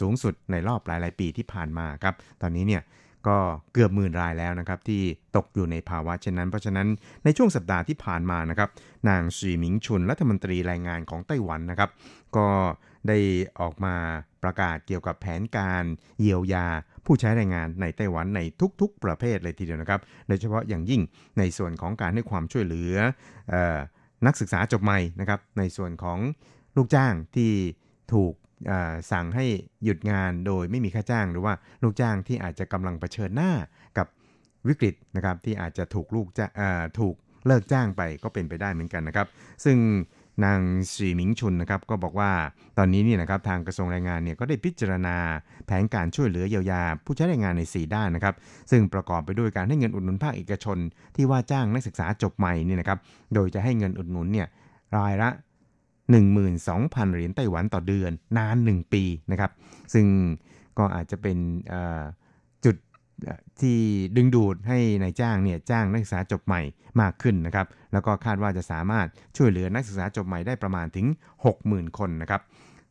[0.00, 2.82] สูงสุดในรอบหลาย ๆ ปีที่ผ่านมาครับ ตอนนี้เนี่ย
[3.28, 3.38] ก็
[3.72, 5.02] เกือบหมื่นรายแล้วนะครับที่
[5.36, 6.88] ตกอยู่ในภาวะเช่นนั้น เพราะฉะนั้น
[7.24, 8.68] ในช่วงสัปดาห์ที่ผ่านมานะครับ
[9.08, 11.90] นางสีหมิงชุนรัฐมนตรีแรงงานของไต้หวันนะครับ
[12.36, 12.48] ก็
[13.08, 13.18] ได้
[13.60, 13.94] ออกมา
[14.42, 15.84] ประกาศเกี่ยวกับแผนการ
[16.20, 16.66] เยียวยา
[17.06, 18.40] ผู้ใช้แรงงานในไต้หวันใน
[18.80, 21.02] ทุกๆ ประเภทเลยทีเดียวนะครับ โดยเฉพาะอย่างยิ่ง
[21.38, 22.94] ในส่วนของการให้ความช่วยเหลือ
[23.52, 23.54] อ
[24.26, 26.18] นักศึกษาจบใหม่นะครับในส่วนของ
[26.76, 27.52] ลูกจ้างที่
[28.12, 28.34] ถูก
[29.12, 29.44] สั่งให้
[29.84, 33.50] หยุดงานโดยไม่มีค่าจ้าง หรือว่าลูกจ้างที่อาจจะกำลังเผชิญหน้า
[33.98, 34.06] กับ
[34.68, 36.46] วิกฤตนะครับที่อาจจะถูกลูกจ้า
[36.98, 37.14] ถูก
[37.46, 39.26] เลิกจ้างไปก็เป็นไปได้เหมือนกันนะครับ
[39.64, 39.78] ซึ่ง
[40.44, 40.60] นาง
[40.94, 42.30] สีหมิงชุนนะครับก็บอกว่า
[42.78, 45.16] ตอนนี้นี่นะครับทางกระทรวงแรงงานเนี่ยก็ได้พิจารณา
[45.66, 48.34] แผนการช่วยเหลือเยียวยา ผู้ใช้แรงงานใน 4 ด้านนะครับ
[48.70, 50.78] ซึ่งประกอบไปด้วยการให้เงินอุดหนุนภาคเอกชน
[51.16, 52.98] ที่ว่าจ้างนักศึกษาจบใหม่นี่นะครับ
[53.34, 54.46] โดยจะให้เงินอุดหนุนเนี่ย
[54.96, 55.28] รายละ
[56.10, 59.50] 12,000 เหรียญไต้หวันต่อเดือนนาน 1 ปีนะครับ
[59.94, 60.06] ซึ่ง
[60.78, 61.38] ก็อาจจะเป็น
[62.64, 62.76] จุด
[63.60, 63.78] ที่
[64.16, 66.60] ดึงดูดให้ในายจ้างเนี่ยจ้างนักศึกษาจบใหม่
[67.00, 71.06] มากขึ้นนะครับ แล้วก็คาดว่าจะสามารถช่วยเหลือนักศึกษาจบใหม่ได้ประมาณถึง
[71.52, 72.42] 60,000 คนนะครับ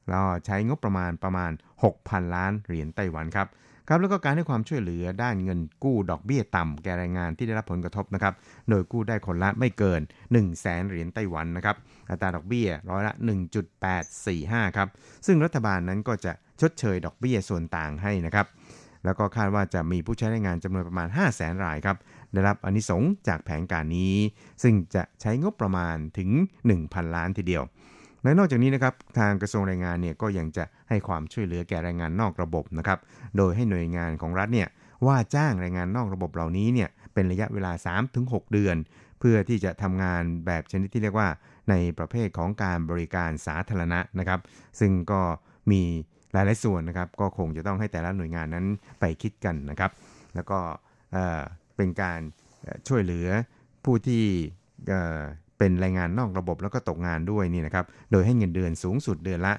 [0.09, 1.51] เราใช้งบประมาณประมาณ
[1.91, 3.47] 6,000 ล้านเหรียญไต้หวันครับ
[3.87, 8.33] ครับแล้วก็การให้ความช่วยเหลือด้านเงินกู้ดอกเบี้ยต่ำแก่แรงงานที่ได้รับผลกระทบนะครับ
[8.69, 11.75] โดยกู้ได้คนละไม่เกิน 1 0 0 0 0แสนเหรียญไต้หวันนะครับ
[12.09, 13.13] อัตราดอกเบี้ยร้อยละ
[13.95, 14.87] 1.845 ครับ
[15.25, 18.47] ซึ่งรัฐบาลนั้นก็จะชดเชยดอกเบี้ยส่วนต่างให้นะครับ
[19.05, 21.97] แล้วก็คาดว่าจะมีผู้ใช้แรงงานจำนวนประมาณ 5 0 0แสนรายครับ
[22.33, 24.15] ได้รับอนิสงจากแผนการนี้
[24.63, 26.29] ซึ่งจะใช้งบประมาณถึง
[26.73, 27.63] 1,000 ล้านทีเดียว
[28.23, 32.99] และนอกจากนี้นะครับทางกระทรวงแรงงานเนี่ยก็ยังจะให้ความช่วยเหลือแก่แรงงานนอกระบบนะครับ
[33.37, 34.67] โดยให้หน่วยงานของรัฐเนี่ย
[35.07, 37.71] ว่าจ้างแรงงานนอกระบบเหล่านี้เนี่ยเป็นระยะเวลา
[38.13, 38.75] 3-6 เดือน
[39.19, 41.29] เพื่อที่จะทำงานแบบชนิดที่เรียกว่า
[41.69, 44.39] ในประเภทของการบริการสาธารณะนะครับ
[44.79, 45.21] ซึ่งก็
[45.71, 45.81] มี
[46.33, 48.65] หลายๆส่วนนะครับ ก็คงจะต้องให้แต่ละหน่วยงานนั้น
[48.99, 49.91] ไปคิดกันนะครับ
[50.35, 50.59] แล้วก็
[51.77, 52.19] เป็นการ
[52.87, 53.27] ช่วยเหลือ
[53.85, 54.23] ผู้ที่
[55.63, 59.53] เป็นแรงงานนอกระบบแล้วก็ตกงานด้วยนี่นะครับ โดยให้เงินเดือนสูงสุดเดือนละ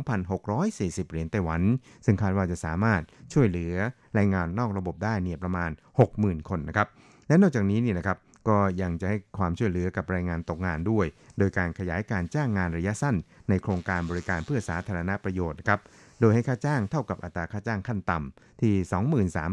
[0.00, 1.62] 12,640 เหรียญไต้หวัน
[2.04, 3.74] ซึ่งคาดว่าจะสามารถช่วยเหลือ
[4.14, 5.70] แรงงานนอกระบบได้เนี่ยประมาณ
[6.08, 6.88] 60,000 คนนะครับ
[7.28, 8.18] และนอกจากนี้นี่นะครับ
[8.48, 11.06] ก็ยังจะให้ความช่วยเหลือกับแรงงานตกงานด้วย
[11.38, 13.16] โดยการขยายการจ้างงานระยะสั้น
[13.48, 15.80] ในโครงการบริการเพื่อสาธารณประโยชน์ครับ
[16.20, 18.72] โดยให้ค่าจ้างเท่ากับอัตราค่าจ้างขั้นต่ำที่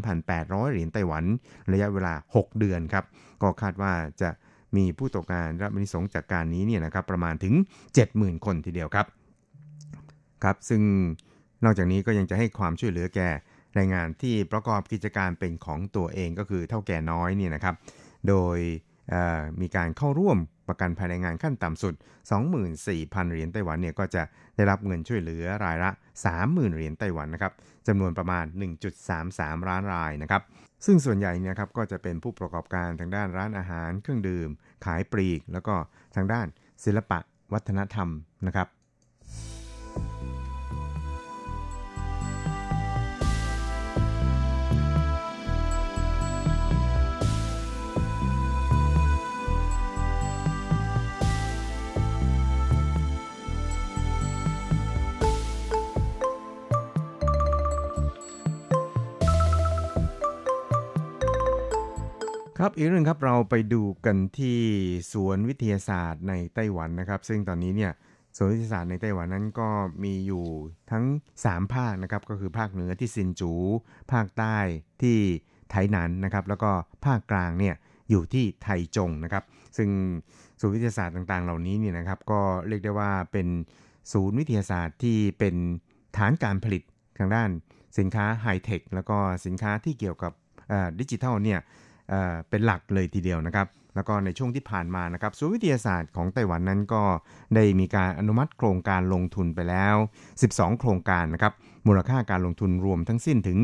[0.03, 1.23] 23,800 เหรียญไต้หวัน
[1.71, 3.05] ระยะเวลา 6 เดือนครับ
[3.41, 4.29] ก็คาดว่าจะ
[4.77, 7.53] มีผู้ตกงานรับมิสงจากการนี้เนี่ยนะครับประมาณถึง
[7.99, 9.05] 70,000 คนทีเดียวครับ
[10.43, 10.81] ครับซึ่ง
[11.63, 13.29] นอกจากนี้ก็ยังจะให้ความช่วยเหลือแก่
[13.75, 17.75] แรงงานที่ประกอบกิจการเป็นของตัวเองก็คือเท่าแก่น้อยเนี่ยนะครับ
[18.27, 18.57] โดย
[19.61, 21.93] มีการเข้าร่วมประกันภายในงานขั้นต่ำสุด
[22.63, 24.23] 24,000 เหรียญไต้หวันเนี่ยก็จะ
[24.55, 25.89] ได้รับเงินช่วยเหลือรายละ
[26.31, 27.53] 30,000 เหรียญไต้หวันนะครับ
[27.87, 28.45] จำนวนประมาณ
[29.05, 30.41] 1.33 ล้านรายนะครับ
[30.85, 34.49] ซึ่งส่วนใหญ่เนี่ยครับก็จะเป็นผู้ประกอบการทางด้านร้านอาหาร เครื่องดื่ม
[34.85, 35.75] ขายปลีก แล้วก็
[36.15, 36.47] ทางด้าน
[36.83, 37.19] ศิลปะ
[37.53, 38.09] วัฒนธรรม
[38.47, 38.67] นะครับ
[62.59, 64.59] ครับอีกเรื่องครับเราไปดูกันที่
[65.11, 67.91] สวนวิทยาศาสตร์ในไต้หวันนะครับ ซึ่งตอนนี้เนี่ย
[68.37, 69.69] สวนวิทยาศาสตร์ในไต้หวันนั้นก็
[70.03, 70.45] มีอยู่
[70.91, 71.05] ทั้ง
[71.41, 73.53] 3 ภาคนะครับก็คือภาคเหนือที่ซินจู
[74.13, 74.57] ภาคใต้
[75.01, 75.17] ที่
[75.69, 76.71] ไถหนันนะครับ แล้วก็
[77.05, 77.75] ภาคกลางเนี่ย
[78.09, 79.43] อยู่ที่ไทจงนะครับ
[79.77, 79.89] ซึ่ง
[80.59, 83.47] ศูนย์วิทยาศาสตร์ต่างๆ เหล่านี้เนี่ยนะครับ ก็เรียกได้ว่าเป็น
[84.13, 85.55] ศูนย์วิทยาศาสตร์ที่เป็น
[86.17, 86.83] ฐานการผลิต
[87.19, 87.49] ทางด้าน
[87.97, 90.31] สินค้าไฮเทคแล้วก็สินค้าที่เกี่ยวกับ
[90.99, 91.61] ดิจิทัลเนี่ย
[92.49, 97.03] เป็นหลักเลยทีเดียวนะครับ แล้วก็ในช่วงที่ผ่านมานะครับศูนย์วิทยาศาสตร์ของไต้หวันนั้นก็
[97.55, 99.95] ได้มีการอนุมัติโครงการลงทุนไปแล้ว
[100.37, 101.53] 12 โครงการนะครับ
[101.87, 103.59] มูลค่าการลงทุนรวมทั้งสิ้นถึง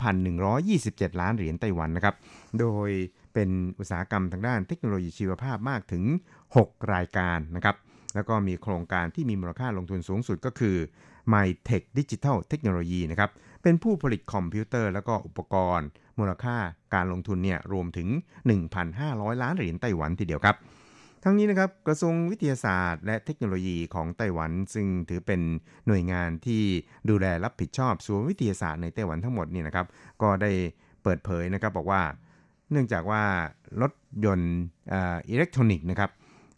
[0.00, 2.14] 3,127 ล้านเหรียญไต้หวันนะครับ
[2.60, 2.90] โดย
[3.34, 6.04] เป็นอุตสาหกรรมทางด้านเทคโนโลยีชีวภาพมากถึง
[6.48, 7.76] 6 รายการนะครับ
[8.14, 10.76] แล้วก็มีโครงการที่มีมูลค่าลงทุนสูงสุดก็คือ
[11.32, 13.30] MiTAC Digital Technology นะครับ
[13.62, 16.56] เป็นผู้ผลิตคอมพิวเตอร์ แล้วก็อุปกรณ์ มูลค่า
[16.94, 18.08] การลงทุนเนี่ยรวมถึง
[18.74, 20.56] 1,500 ล้านเหรียญไต้หวันทีเดียวครับ
[21.24, 25.40] ทั้งนี้นะครับกระทรวงวิทยาศาสตร์ และเทคโนโลยีของไต้หวัน ซึ่งถือเป็น
[25.86, 26.62] หน่วยงานที่
[27.10, 29.86] ดูแลรับผิดชอบส่วนวิทยาศาสตร์ในไต้หวันทั้งหมดนี่นะครับ
[30.22, 30.50] ก็ได้
[31.02, 32.02] เปิดเผยนะครับบอกว่า
[32.70, 33.22] เนื่องจากว่า
[33.80, 33.92] รถ
[34.24, 34.54] ยนต์
[34.90, 36.10] อิเล็กทรอนิกส์นะครับ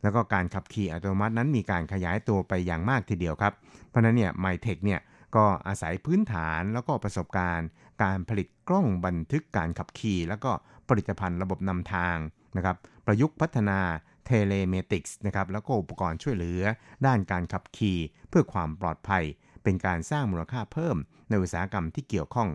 [0.03, 3.53] แล้วก็การขับขี่อัตโนมัตินั้นมีการขยายตัวไปอย่างมากทีเดียวครับ
[3.89, 5.01] เพราะนั้นเนี่ย MiTAC เนี่ย
[5.37, 7.69] ก็อาศัยพื้นฐานแล้วก็ประสบการณ์
[8.03, 10.51] การผลิตกล้องบันทึกการขับขี่ แล้วก็
[10.89, 12.17] ผลิตภัณฑ์ระบบนำทาง
[12.57, 13.81] นะครับประยุกต์พัฒนา
[14.25, 16.63] telematics นะครับแล้วก็อุปกรณ์ช่วยเหลือ
[17.07, 19.25] ด้านการขับขี่เพื่อความปลอดภัย
[19.63, 20.97] เป็นการสร้างมูลค่าเพิ่ม
[21.29, 22.49] ในอุตสาหกรรมที่เกี่ยวข้อง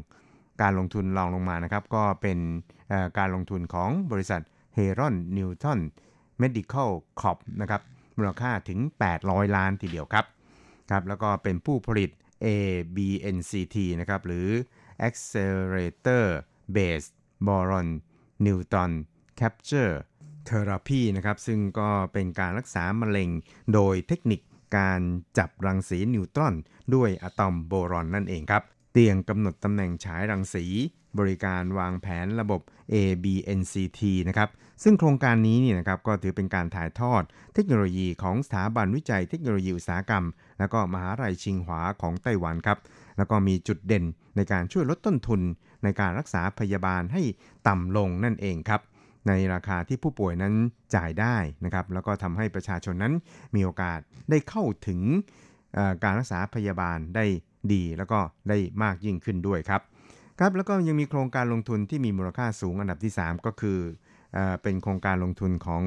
[0.62, 2.40] การลงทุนรองลงมานะครับก็เป็น
[3.18, 4.42] การลงทุนของบริษัท
[4.74, 5.80] เฮรอนนิวตัน
[6.42, 7.82] Medical Corp นะครับ
[8.18, 8.80] มูลค่าถึง
[9.18, 10.26] 800 ล้านทีเดียวครับ
[10.92, 12.10] ครับแล้วก็เป็นผู้ผลิต
[12.46, 14.48] ABNCT นะครับหรือ
[15.08, 16.26] Accelerator
[16.76, 17.14] Based
[17.48, 17.90] Boron
[18.46, 18.92] Newton
[19.40, 19.96] Capture
[20.48, 23.30] Therapy นะครับซึ่งก็เป็นการรักษามะเร็ง
[23.74, 24.42] โดยเทคนิค
[24.78, 25.02] การ
[25.38, 26.56] จับรังสีนิวตรอน
[26.96, 30.66] ด้วยอะตอมโบรอนนั่นเองครับ เตียงกำหนดตำแหน่งฉายรังสี
[31.18, 32.62] บริการวางแผนระบบ
[32.94, 34.50] ABNCT นะครับ
[34.84, 40.26] ซึ่งโครงการนี้เนี่ยนะครับก็ถือเป็นการถ่ายทอดเทคโนโลยีของสถาบันวิจัยเทคโนโลยีอุตสาหกรรม
[40.60, 42.78] แล้วก็มหาลัยชิงหวาของไต้หวันครับ
[43.18, 45.42] แล้วก็มีจุดเด่นในการช่วยลดต้นทุน
[45.84, 47.22] ในการรักษาพยาบาลให้
[47.68, 48.82] ต่ำลงนั่นเองครับ
[49.28, 50.54] ในราคาที่ผู้ป่วยนั้น
[50.96, 53.14] จ่ายได้นะครับแล้วก็ทำให้ประชาชนนั้น
[53.56, 54.00] มีโอกาส
[54.30, 55.02] ได้เข้าถึง
[56.04, 57.26] การรักษาพยาบาลได้
[57.74, 59.82] ดี แล้วก็ได้มากยิ่งขึ้นด้วยครับ
[60.40, 63.80] ครับแล้วก็ยังมีโครงการลงทุนที่มีมูลค่าสูงอันดับที่ 3 ก็คือ
[64.34, 65.84] เอเป็นโครงการลงทุนของ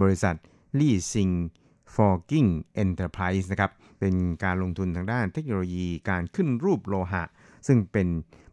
[0.00, 0.36] บริษัท
[0.78, 1.30] ลี่ซิง
[1.94, 3.70] Forging Enterprise นะครับ
[4.06, 7.24] เป็นการลงทุนทางด้านเทคโนโลยีการขึ้นรูปโลหะ
[7.66, 8.08] ซึ่งเป็น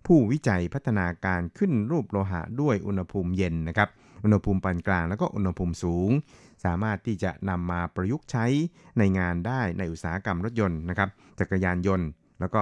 [0.06, 3.90] ผู้วิจัยพัฒนาการขึ้นรูปโลหะด้วยอุณหภูมิเย็นนะครับ
[4.24, 6.10] อุณหภูมิปานกลางแล้วก็อุณหภูมิสูง
[6.66, 8.46] สามารถที่จะนำมาประยุกต์ใช้
[8.98, 11.10] ในงานได้ในอุตสาหกรรมรถยนต์นะครับ
[11.40, 12.08] จักรยานยนต์
[12.40, 12.62] แล้วก็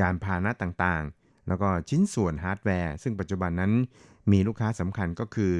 [0.00, 3.72] ยานพาหนะต่างๆ แล้วก็ชิ้นส่วนฮาร์ดแวร์ ซึ่งปัจจุบันนั้น
[4.32, 5.54] มีลูกค้าสำคัญก็คือ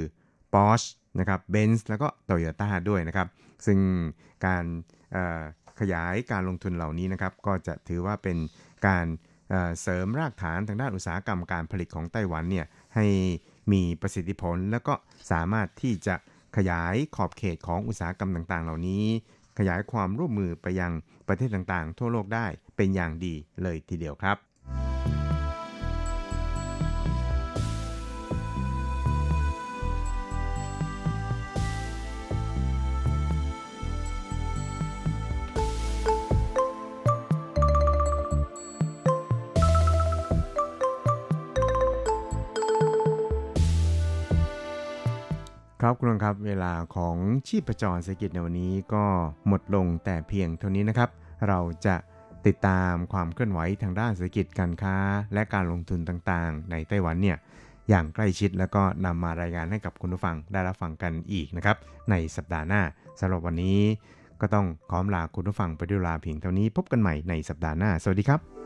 [0.54, 3.28] Porsche นะครับ Benz แล้วก็ Toyota ด้วยนะครับ
[3.66, 3.78] ซึ่ง
[4.46, 4.64] การ
[5.80, 8.36] ขยายการลงทุนเหล่านี้นะครับ ก็จะถือว่าเป็น
[8.86, 9.06] การ
[9.80, 13.06] เสริมรากฐานทางด้านอุตสาหกรรมการผลิตของไต้หวันเนี่ยให้
[13.72, 14.94] มีประสิทธิผล แล้วก็
[15.30, 16.14] สามารถที่จะ
[16.56, 19.04] ขยายขอบเขตของอุตสาหกรรมต่างๆ เหล่านี้
[19.58, 20.92] ขยายความร่วมมือไปยัง
[21.28, 24.36] ประเทศต่างๆ ทั่วโลกได้เป็นอย่างดีเลยทีเดียวครับ
[45.96, 47.16] ครับคุณผู้ครับเวลาของ
[47.48, 49.04] ชีพจรเศรษฐกิจในวันนี้ก็
[49.48, 51.10] หมดลงแต่เพียงเท่านี้นะครับ
[51.48, 51.96] เราจะ
[52.46, 54.96] ติดตามความเคลื่อนไหวทางด้านเศรษฐกิจการค้า
[55.34, 57.36] และการลงทุนต่างๆ ในไต้หวันเนี่ย
[57.88, 61.76] อย่างใกล้ชิดแล้วก็นำมารายงานให้กับคุณผู้ฟังได้รับฟังกันอีกนะครับ
[62.10, 62.82] ในสัปดาห์หน้า
[63.20, 63.80] สำหรับวันนี้
[64.40, 68.65] ก็ต้องขอลาคุณผู้ฟังไปด้วยลาเพียงเท่านี้พบกันใหม่ในสัปดาห์หน้า สวัสดีครับ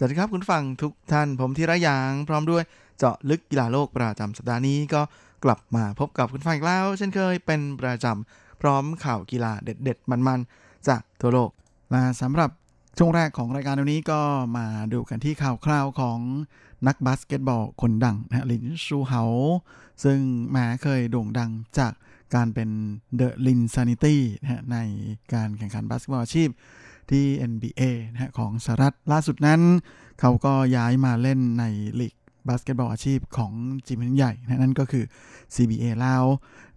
[0.00, 2.62] สวัสดีครับคุณฟังทุกท่านผมทีระยาง พร้อมด้วย
[2.98, 5.02] เจาะลึกกีฬาโลกประจำสัปดาห์นี้ก็
[5.44, 11.50] กลับมาพบกับคุณฟังอีกแล้ว เช่นเคยเป็นประจำพร้อมข่าวกีฬาเด็ดๆ มันๆ จากทั่วโลก
[11.90, 12.50] และสำหรับ
[12.98, 14.20] ช่วงแรกของรายการวันนี้ก็
[14.56, 16.18] มาดูกันที่ข่าวคราวของ
[16.86, 19.22] นักบาสเกตบอลคนดังนะลินชูเฮา
[20.04, 20.18] ซึ่ง
[20.50, 21.92] แม้เคยโด่งดังจาก
[22.34, 22.70] การเป็น
[23.16, 24.78] the Linsanity นะใน
[25.34, 26.50] การแข่งขันบาสเกตบอลอาชีพ
[27.12, 29.60] ที่ NBA นะฮะของสหรัฐล่าสุดนั้น
[30.20, 31.64] เขาก็ย้ายมาเล่นใน
[32.00, 32.14] ลีก
[32.48, 33.52] บาสเกตบอลอาชีพของ
[33.86, 35.04] จีนใหญ่นะนั่นก็คือ
[35.54, 36.24] CBA แล้ว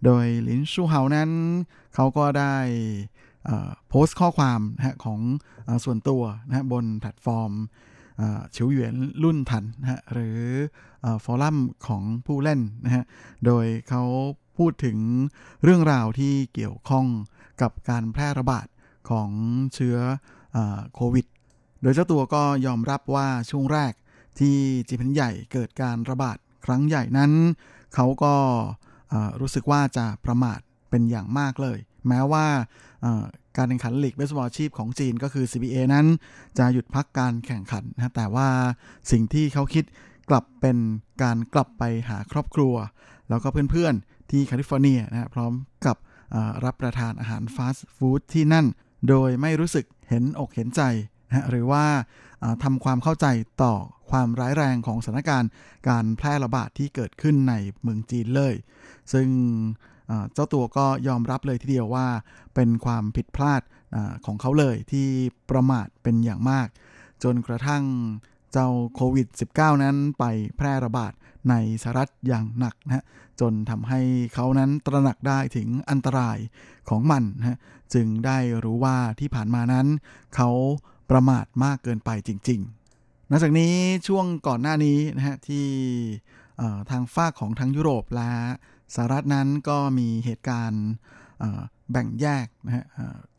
[0.04, 1.30] โดยลินชูเฮานั้น
[1.94, 2.54] เขาก็ได้
[3.88, 5.20] โพสต์ข้อความนะของ
[5.68, 7.52] อส่วนตัวนะบนแพลตฟอร์ม
[8.54, 10.38] ชิวเหวียนรุ่นทันนะหรือ
[11.24, 13.04] ฟอรัมของผู้เล่นนะฮะ
[13.46, 14.02] โดยเขา
[14.58, 14.98] พูดถึง
[15.64, 17.06] เรื่องราวที่เกี่ยวข้อง
[17.62, 18.66] กับการแพร่ระบาด
[19.10, 19.30] ของ
[19.74, 19.96] เชื้อ
[20.56, 20.58] อ
[20.94, 21.26] โควิด
[21.82, 23.92] โดยเจ้าตัวก็ยอมรับว่าช่วงแรก
[24.38, 24.56] ที่
[24.88, 27.32] จีพันใหญ่เกิดการระบาดครั้งใหญ่นั้น
[27.94, 28.34] เขาก็
[29.40, 30.60] รู้สึกว่าจะประมาท
[30.90, 32.46] เป็นอย่างมากเลย แม้ว่า
[33.56, 36.06] การแข่งขันลีกเบสบอลอาชีพของจีนก็คือ CBA นั้น
[36.58, 38.48] จะหยุดพักการแข่งขันนะแต่ว่า
[39.10, 39.84] สิ่งที่เขาคิด
[40.30, 40.76] กลับเป็น
[41.22, 42.74] การกลับไปหาครอบครัว
[43.28, 45.52] แล้วก็เพื่อนๆที่แคลิฟอร์เนียนะพร้อม
[45.86, 45.96] กับ
[46.64, 48.66] รับประทานอาหารฟาสต์ฟู้ดที่นั่น
[49.08, 50.82] โดยไม่รู้สึกเห็นอกเห็นใจ
[51.28, 51.84] นะหรือว่า
[52.62, 53.26] ทำความเข้าใจ
[53.62, 53.74] ต่อ
[54.10, 55.50] ความร้ายแรงของสถานการณ์
[55.88, 58.54] การแพร่ระบาดที่เกิดขึ้นในเมืองจีนเลย
[59.12, 59.28] ซึ่ง
[60.32, 62.06] เจ้าตัวก็ยอมรับเลยทีเดียวว่า
[62.54, 63.62] เป็นความผิดพลาด
[63.94, 65.08] อของเขาเลยที่
[65.50, 66.68] ประมาทเป็นอย่างมาก
[67.22, 67.84] จนกระทั่ง
[68.52, 70.24] เจ้าโควิด -19 นั้นไป
[70.56, 71.12] แพร่ระบาด
[71.50, 73.04] ในสหรัฐอย่างหนักนะ
[73.40, 74.00] จนทำให้
[74.34, 76.38] เขานั้นตระหนักได้ถึงอันตราย
[76.88, 77.58] ของมันนะ
[77.94, 79.86] จึงได้รู้ว่าที่ผ่านมานั้น
[80.34, 80.50] เขา
[81.10, 83.74] ประมาทมากเกินไปจริงๆนอกจากนี้
[84.06, 85.66] ช่วงก่อนหน้านี้นะฮะที่
[86.90, 88.30] ทางฝ้าของทั้งยุโรปและ
[88.94, 90.84] สหรัฐนั้นก็มีเหตุการณ์
[91.90, 92.84] แบ่งแยกนะฮะ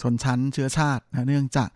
[0.02, 1.70] ชนชั้นเชื้อชาตินะเนื่องจาก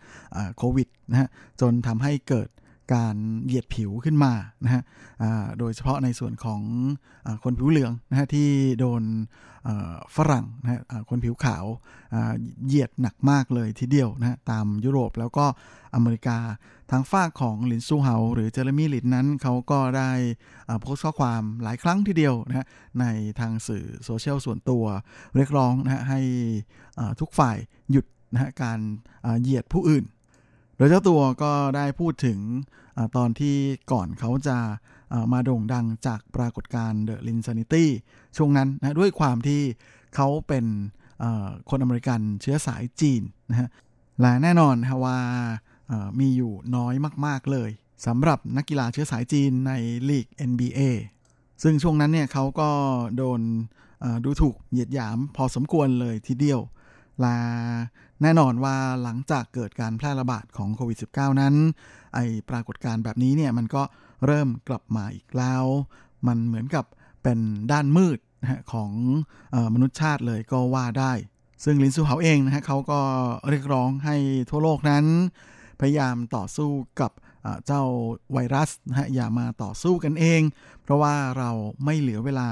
[0.56, 1.28] โควิดนะฮะ
[1.60, 2.48] จนทำให้เกิด
[2.94, 4.32] การเหยียดผิวขึ้นมา
[4.64, 4.82] นะฮะ
[5.58, 6.60] โดยเฉพาะในส่วนของ
[7.26, 8.48] อคนผิวเหลืองนะฮะที่
[8.80, 9.02] โดน
[10.16, 11.64] ฝรั่งนะฮะคนผิวขาว
[12.66, 15.46] เหยียดหนักมากเลยทีเดียวนะฮะตามยุโรปแล้วก็
[15.94, 16.38] อเมริกา
[16.90, 20.10] ทางฝ้าของหลินซูเฮาหรือเจอร์มี่ลินนั้นเขาก็ได้
[20.80, 22.66] โพสต์ข้อความหลายครั้งทีเดียวนะฮะ
[23.00, 23.04] ใน
[23.40, 24.84] ทางสื่อโซเชียลส่วนตัว
[25.36, 26.20] เรียกร้องนะฮะให้
[27.20, 27.56] ทุกฝ่าย
[27.90, 28.78] หยุดนะฮะการ
[29.40, 30.04] เหยียดผู้อื่น
[30.78, 32.38] โดยเจ้าตัวก็ได้พูดถึง
[32.96, 33.56] อตอนที่
[33.92, 34.56] ก่อนเขาจะ
[35.32, 37.90] มาโด่งดังจากปรากฏการณ์ the Linsanity
[38.36, 39.62] ช่วงนั้นนะด้วยความที่
[40.14, 40.64] เขาเป็น
[41.70, 43.68] คนอเมริกันเชื้อสายจีนนะฮะ
[44.20, 45.18] และแน่นอนนะว่า
[46.20, 46.94] มีอยู่น้อย
[47.26, 47.70] มากๆเลย
[48.06, 49.72] สำหรับนักกีฬาเชื้อสายจีนใน
[50.08, 50.80] ลีก NBA
[51.62, 52.70] ซึ่งช่วงนั้นเนี่ยเขาก็
[53.16, 53.40] โดน
[54.24, 56.60] ดูถูกเหยียดหยามพอสมควรเลยทีเดียว
[57.24, 57.36] ละ
[58.22, 61.54] แน่นอนว่าหลังจากเกิดการแพร่ระบาดของโควิด -19 นั้น
[62.14, 62.18] ไอ
[62.50, 63.82] ปรากฏการณ์แบบนี้เนี่ยมันก็
[64.26, 65.64] เริ่มกลับมาอีกแล้ว
[66.26, 66.84] มันเหมือนกับ
[67.22, 67.38] เป็น
[67.72, 68.18] ด้านมืด
[68.72, 68.90] ของ
[69.54, 71.12] อมนุษยชาติเลยก็ว่าได้
[71.64, 73.00] ซึ่งลินซูเฮาเองนะฮะเขาก็
[73.50, 74.16] เรียกร้องให้
[74.50, 75.04] ทั่วโลกนั้น
[75.80, 77.12] พยายามต่อสู้กับ
[77.66, 77.82] เจ้า
[78.32, 80.42] ไวรัสนะฮะอย่ามาต่อสู้กันเอง
[80.82, 81.50] เพราะว่าเรา
[81.84, 82.48] ไม่เหลือเวลา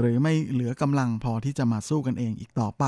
[0.00, 2.84] หรือไม่เหลือกำลังพอที่จะมาสู้กันเองอีกต่อไป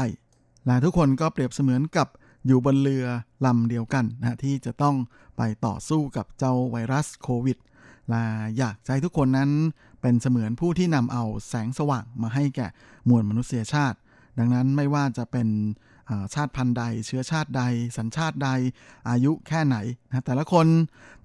[0.66, 2.08] และทุกคนก็เปรียบเสมือนกับ
[2.46, 3.06] อยู่บนเรือ
[3.46, 4.96] ลำเดียวกันนะที่จะต้อง
[5.36, 7.58] ไปต่อสู้กับเจ้าไวรัสโควิด
[8.10, 8.24] และ
[8.58, 9.50] อยากให้ทุกคนนั้น
[10.02, 12.66] เป็นเสมือนผู้ที่นำเอาแสงสว่างมาให้แก่
[13.08, 13.98] มวลมนุษยชาติ
[14.38, 15.48] ดังนั้นไม่ว่าจะเป็น
[16.34, 17.62] ชาติพันธุ์ใด เชื้อชาติใด
[17.96, 18.50] สัญชาติใด
[19.08, 19.76] อายุแค่ไหน
[20.08, 20.66] นะแต่ละคน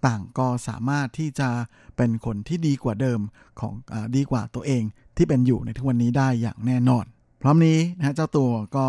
[0.05, 1.49] ต่างก็สามารถที่จะ
[1.97, 3.19] เป็นคนที่ดีกว่าเดิม
[3.59, 4.83] ของอดีกว่าตัวเอง
[5.17, 7.05] ที่เป็นอยู่ในทุกวันนี้ได้อย่างแน่นอน
[7.41, 8.87] พร้อมนี้นะเจ้าตัวก็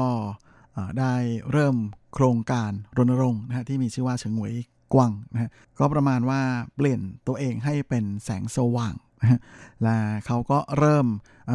[0.98, 1.14] ได้
[1.52, 1.76] เริ่ม
[2.14, 4.54] โครงการรณรงค์นะฮะที่มีชื่อว่าเฉิงหวย
[4.94, 6.40] กวางนะฮะก็ประมาณว่า
[6.76, 9.40] เปลี่ยนตัวเองให้เป็นแสงสว่างนะ
[9.82, 9.96] และ
[10.26, 11.06] เขาก็เริ่ม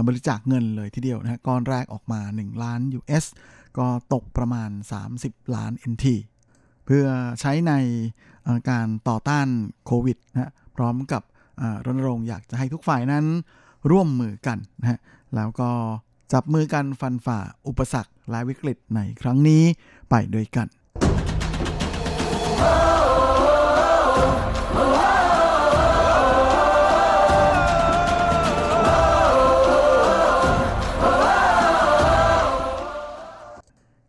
[0.07, 3.25] บริจาคเงินเลยทีเดียวนะฮะก้อนแรกออกมา 1 ล้าน US
[3.77, 4.69] ก็ตกประมาณ
[5.11, 6.05] 30 ล้าน NT
[6.85, 7.05] เพื่อ
[7.41, 7.73] ใช้ใน
[8.69, 9.47] การต่อต้าน
[9.85, 11.23] โควิดนะพร้อมกับ
[11.85, 13.25] รณรงค์อยากจะให้ทุกฝ่ายนั้น
[13.91, 14.99] ร่วมมือกันนะฮะ
[15.35, 15.69] แล้วก็
[16.33, 19.63] จับมือกันฟันฝ่าอุปสรรคและวิกฤตในครั้งนี้
[20.09, 20.67] ไปด้วยกัน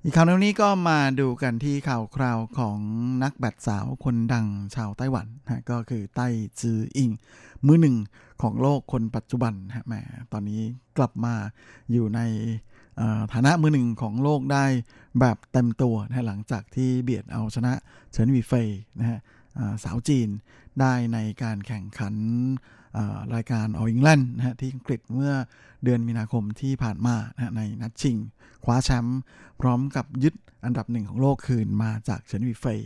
[0.04, 2.78] อีกข่าวนี้ก็มาดูกันที่ข่าวคราวของ
[3.22, 6.28] นักแบดสาวคนดังชาวไต้หวันนะก็คือไต้
[6.60, 7.10] จืออิง
[7.66, 7.96] มือหนึ่ง
[8.42, 9.94] ของโลกคนปัจจุบันฮะแหม
[10.32, 10.60] ตอนนี้
[10.96, 11.34] กลับมา
[11.92, 12.20] อยู่ใน
[13.32, 14.64] ฐานะมือหนึ่งของโลกได้
[15.20, 17.72] แบบเต็มตัวนะหลังจากที่เบียดเอาชนะ
[18.12, 18.68] เฉินวีเฟย
[18.98, 19.18] นะฮะ
[19.84, 20.28] สาวจีน
[20.80, 22.14] ได้ในการแข่งขัน
[23.34, 25.32] รายการอออิงแลนด์นะฮะที่อังกฤษเมื่อ
[25.84, 28.16] เดือนมีนาคมที่ผ่านมานะในนัดชิง
[28.64, 29.20] คว้าแชมป์
[29.60, 30.34] พร้อมกับยึด
[30.64, 32.80] อันดับหนึ่งของโลกคืนมาจากเฉินวีเฟย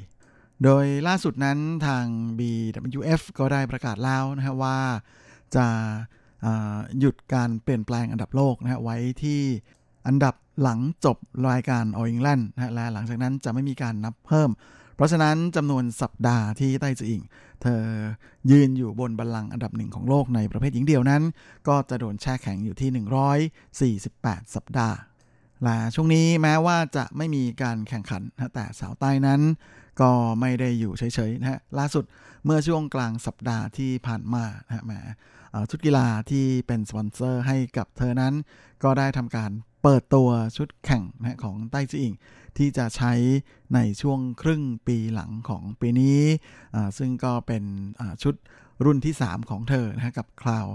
[0.64, 2.04] โดยล่าสุดนั้นทาง
[2.38, 4.78] BWF ก็ได้ประกาศแล้วนะฮะว่า
[5.56, 5.66] จะ
[6.98, 9.40] หยุดการเปลี่ยนแปลงอันดับโลกนะฮะไว้ที่
[10.06, 11.16] อันดับหลังจบ
[11.48, 14.50] รายการอออิงแลนด์นะและหลังจากนั้นจะไม่มีการนับเพิ่ม
[14.96, 17.22] เพราะฉะนั้นจำนวนสัปดาห์ที่ไต้จืออิง
[17.62, 17.82] เธอ
[18.50, 21.22] ยืนอยู่บนบัลลังก์อันดับหนึ่งของโลกในประเภทหญิงเดียวนั้น
[21.68, 22.90] ก็จะโดนแช่แข็งอยู่ที่
[24.02, 24.96] 148 สัปดาห์
[25.62, 29.40] และช่วงนี้แม้ว่าจะไม่มีการแข่งขันนะแต่สาวใต้นั้น
[30.00, 32.04] ก็ไม่ได้อยู่เฉยๆนะฮะล่าสุด
[32.44, 34.92] เมื่อช่วงกลางสัปดาห์ที่ผ่านมานะฮะแหม
[35.70, 38.34] ชุดกีฬาที่เป็นสปอนเซอร์ให้กับเธอนั้น
[38.82, 39.50] ก็ได้ทำการ
[39.82, 42.14] เปิดตัวชุดแข่งนะของไต้จีอิง
[42.58, 43.12] ที่จะใช้
[43.74, 46.20] ในช่วงครึ่งปีหลังของปีนี้
[46.98, 47.64] ซึ่งก็เป็น
[48.22, 48.34] ชุด
[48.84, 50.72] รุ่นที่ 3 ของเธอนะกับ Cloud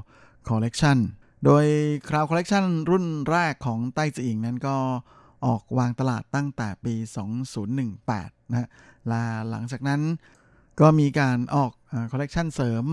[0.47, 0.97] Collection
[1.45, 1.65] โดย
[2.07, 4.77] Cloud Collection รุ่นแรกของไต้จีอิงนั้นก็
[5.45, 6.95] ออกวางตลาดตั้งแต่ปี
[7.73, 8.69] 2018 นะ
[9.07, 10.01] และหลังจากนั้น
[10.79, 11.71] ก็มีการออก
[12.11, 12.85] คอลเลกชันเสริม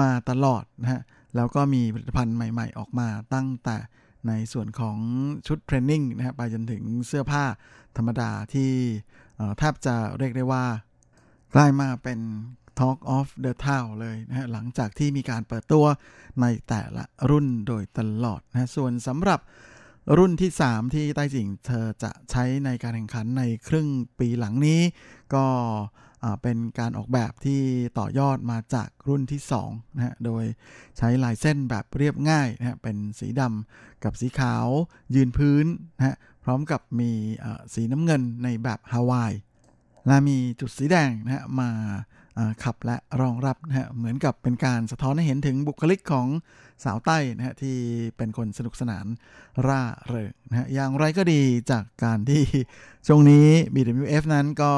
[0.00, 1.02] มาตลอดนะฮะ
[1.36, 3.76] แล้วก็มีผลิตภัณฑ์ใหม่ๆ ออกมาตั้งแต่
[4.28, 4.98] ในส่วนของ
[5.46, 7.44] ชุดเทรนนิ่งนะฮะไปจนถึงเสื้อผ้า
[7.96, 8.70] ธรรมดาที่
[9.58, 10.64] แทบจะเรียกได้ว่า
[11.54, 12.20] กลายมาเป็น
[12.78, 15.84] Talk of the Town เลยนะฮะหลังจากที่มีการเปิดตัว
[16.40, 19.40] ในแต่ละรุ่นโดยตลอดนะส่วนสำหรับ
[20.18, 24.80] รุ่นที่ 3 ที่ใต้จิงเธอจะใช้ในการแข่งขันในครึ่งปีหลังนี้
[25.34, 25.44] ก็
[26.42, 27.60] เป็นการออกแบบที่
[27.98, 30.44] ต่อยอดมาจากรุ่นที่2นะฮะ โดย
[30.98, 34.66] ใช้ลายเส้นแบบเรียบง่ายนะฮะ เป็นสีดำกับสีขาว
[35.14, 37.10] ยืนพื้นนะฮะ พร้อมกับมี
[37.74, 39.32] สีน้ำเงินในแบบฮาวาย
[40.06, 41.70] และมีจุดสีแดงนะฮะ มา
[42.64, 46.26] ขับและรองรับนะฮะ เหมือนกับเป็นการสะท้อนให้เห็นถึงบุคลิกของ
[46.84, 47.76] สาวใต้นะฮะที่
[48.16, 49.06] เป็นคนสนุกสนาน
[49.66, 52.42] ร่าเริงนะฮะ อย่างไรก็ดีจากการที่
[53.06, 54.72] ช่วงนี้ BWF นั้นก็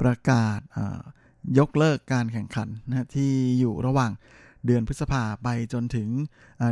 [0.00, 0.60] ประกาศ
[1.58, 4.12] ยกเลิกการแข่งขันนะที่อยู่ระหว่าง
[4.66, 6.08] เดือนพฤษภาไปจนถึง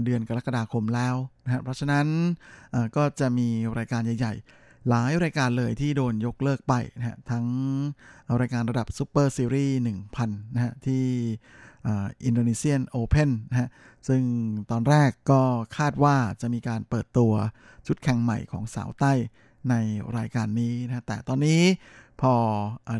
[0.04, 1.14] เดือนกรกฎาคมแล้ว
[1.44, 2.06] นะเพราะฉะนั้น
[2.96, 3.48] ก็จะมี
[3.78, 7.46] รายการใหญ่ ๆ หลายรายการเลยที่โดนยกเลิกไปนะฮะทั้ง
[8.40, 9.78] รายการระดับ Super Series
[10.16, 11.04] 1,000นะฮะที่
[12.24, 13.68] Indonesian Open นะฮะ
[14.08, 14.22] ซึ่ง
[14.70, 15.42] ตอนแรกก็
[15.76, 17.32] คาดว่าจะมีการเปิดตัว
[17.86, 19.12] ชุดแข่งใหม่ของสาวไต้
[19.70, 19.74] ใน
[20.18, 21.60] รายการนี้นะแต่ตอนนี้
[22.22, 22.34] พอ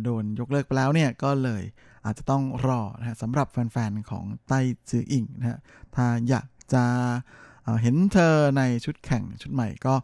[0.05, 1.63] โดนยกเลิกไปแล้วเนี่ยก็เลย
[2.05, 4.61] อาจจะต้องรอนะสำหรับแฟนๆ ของไต้
[4.91, 5.59] จืออิงนะฮะ
[5.97, 6.85] ถ้าอยากจะ
[7.83, 9.95] เห็นเธอในชุดแข่งชุดใหม่ก็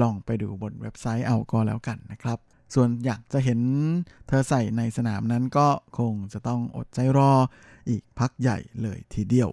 [0.00, 2.38] ลองไปดูบนเว็บไซต์เอาก็แล้วกันนะครับ
[2.74, 3.60] ส่วนอยากจะเห็น
[4.28, 5.68] เธอใส่ในสนามนั้นก็
[5.98, 7.32] คงจะต้องอดใจรอ
[7.90, 9.50] อีกพักใหญ่เลยทีเดียว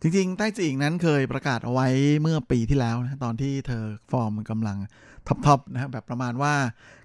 [0.00, 1.88] จริงๆ ใต้จีอิงนั้นเคยประกาศเอาไว้
[2.22, 4.78] เมื่อปีที่แล้วนะตอนที่เธอฟอร์มกำลัง
[5.28, 6.54] top ๆนะครับแบบประมาณว่า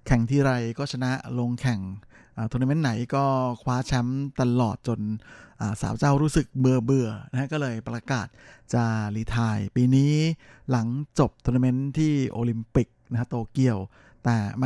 [0.08, 1.80] แข่งที่ไรก็ชนะลงแข่ง
[2.52, 3.24] ทัวร์นาเมนต์ไหนก็
[3.62, 5.00] คว้าแชมป์ตลอดจน
[5.82, 8.28] สาวเจ้ารู้สึกเบื่อเบื่อนะก็เลยประกาศ
[8.74, 8.84] จะ
[9.16, 10.14] retire ปีนี้
[10.72, 10.88] หลัง
[11.20, 13.78] จบทัวร์นาเมนต์ที่โอลิมปิกนะโตเกียว
[14.24, 14.66] แต่แหม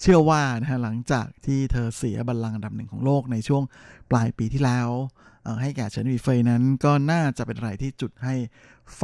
[0.00, 3.62] เชื่อว่านะฮะหลังจากที่เธอเสียบัลลังก์อันดับหนึ่งของโลกในช่วง
[4.10, 4.88] ปลายปีที่แล้ว
[5.62, 8.34] ให้แก่เฉินวีเฟยนั้นก็น่าจะเป็นอะไรที่จุดให้
[8.96, 9.02] ไฟ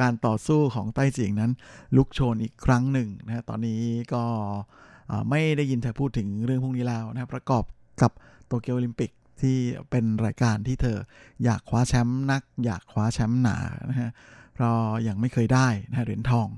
[0.00, 1.52] การต่อสู้ของไต้จิงนั้น
[1.96, 3.82] ลุกโชนอีกครั้งหนึ่งนะตอนนี้
[4.14, 4.24] ก็
[5.30, 7.64] ไม่ได้ยินเธอพูดถึงเรื่องพวกนี้แล้วนะประกอบ
[8.02, 8.12] กับ
[8.46, 9.10] โตเกียวโอลิมปิก
[9.40, 9.56] ที่
[9.90, 10.98] เป็นรายการที่เธอ
[11.44, 13.56] อยากคว้าแชมป์นัก อยากคว้าแชมป์หนา
[13.90, 14.10] นะฮะ
[14.54, 14.76] เพราะ
[15.08, 16.48] ยังไม่เคยได้นะเหรียญทอง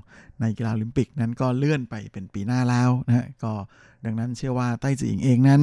[0.41, 3.53] ในกีฬาโอลิมปิกนั้นก็เลื่อนไปเป็นปีหน้าแล้วนะฮะก็
[4.05, 5.61] ดังนั้นเชื่อว่าไต้จิงเองนั้น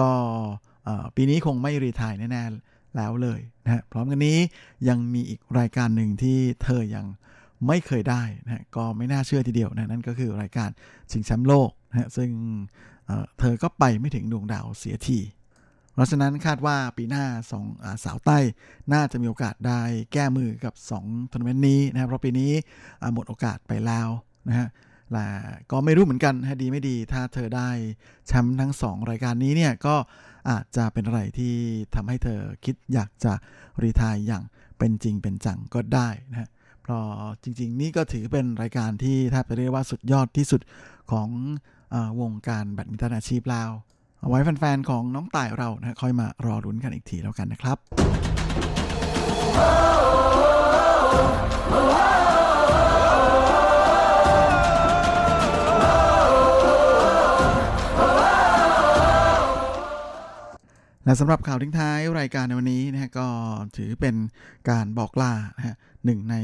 [0.00, 0.10] ก็
[1.16, 4.38] ปีนี้คงไม่รีทายแน่ๆ แล้วเลยนะฮะพร้อมกันนี้
[4.88, 7.06] ยังมีอีกรายการหนึ่งที่เธอยัง
[7.66, 10.70] ไม่เคยได้นะก็ไม่น่าเชื่อทีเดียวนะนั่นก็คือรายการ
[11.10, 12.30] ชิงแชมป์โลกนะซึ่ง
[13.38, 15.20] เธอก็ไปไม่ถึงดวงดาวเสียที
[15.94, 18.38] เพราะฉะนั้นคาดว่าปีหน้าสองอสาวใต้
[18.92, 19.80] น่าจะมีโอกาสได้
[20.12, 22.52] แก้มือกับ2ทัวร์นาเมนต์นี้นะครับเพราะปีนี้
[23.14, 24.08] หมดโอกาสไปแล้ว
[24.48, 24.68] นะฮะ
[25.12, 25.26] และ
[25.70, 27.70] ก็ไม่รู้เหมือนกันฮะดีไม่ดีถ้าเธอได้
[28.26, 29.94] แชมป์ทั้ง 2 รายการนี้เนี่ยก็
[30.50, 31.54] อาจจะเป็นอะไรที่
[31.94, 33.32] ทำให้เธอคิดอยากจะ
[33.82, 34.42] รีทายอย่าง
[34.78, 36.48] เป็นจริงเป็นจังก็ได้นะฮะ
[36.82, 37.02] เพราะ
[37.42, 40.60] จริง ๆ นี่ก็ถือเป็นรายการที่แทบจะเรียกว่าสุดยอดที่สุด
[41.10, 41.28] ของ
[41.94, 43.70] อวงการแบดมินตันอาชีพแล้ว
[44.20, 47.78] เอาไว้แฟน ๆ ของน้องต่ายเรานะค่อยมารอรุ้นกันอีกทีแล้วกันนะครับ
[61.06, 63.26] และสำหรับข่าวทิ้งท้ายรายการในวันนี้นะฮะก็
[63.76, 64.16] ถือเป็น
[64.70, 66.36] การบอกลานะฮะหนึ่งใน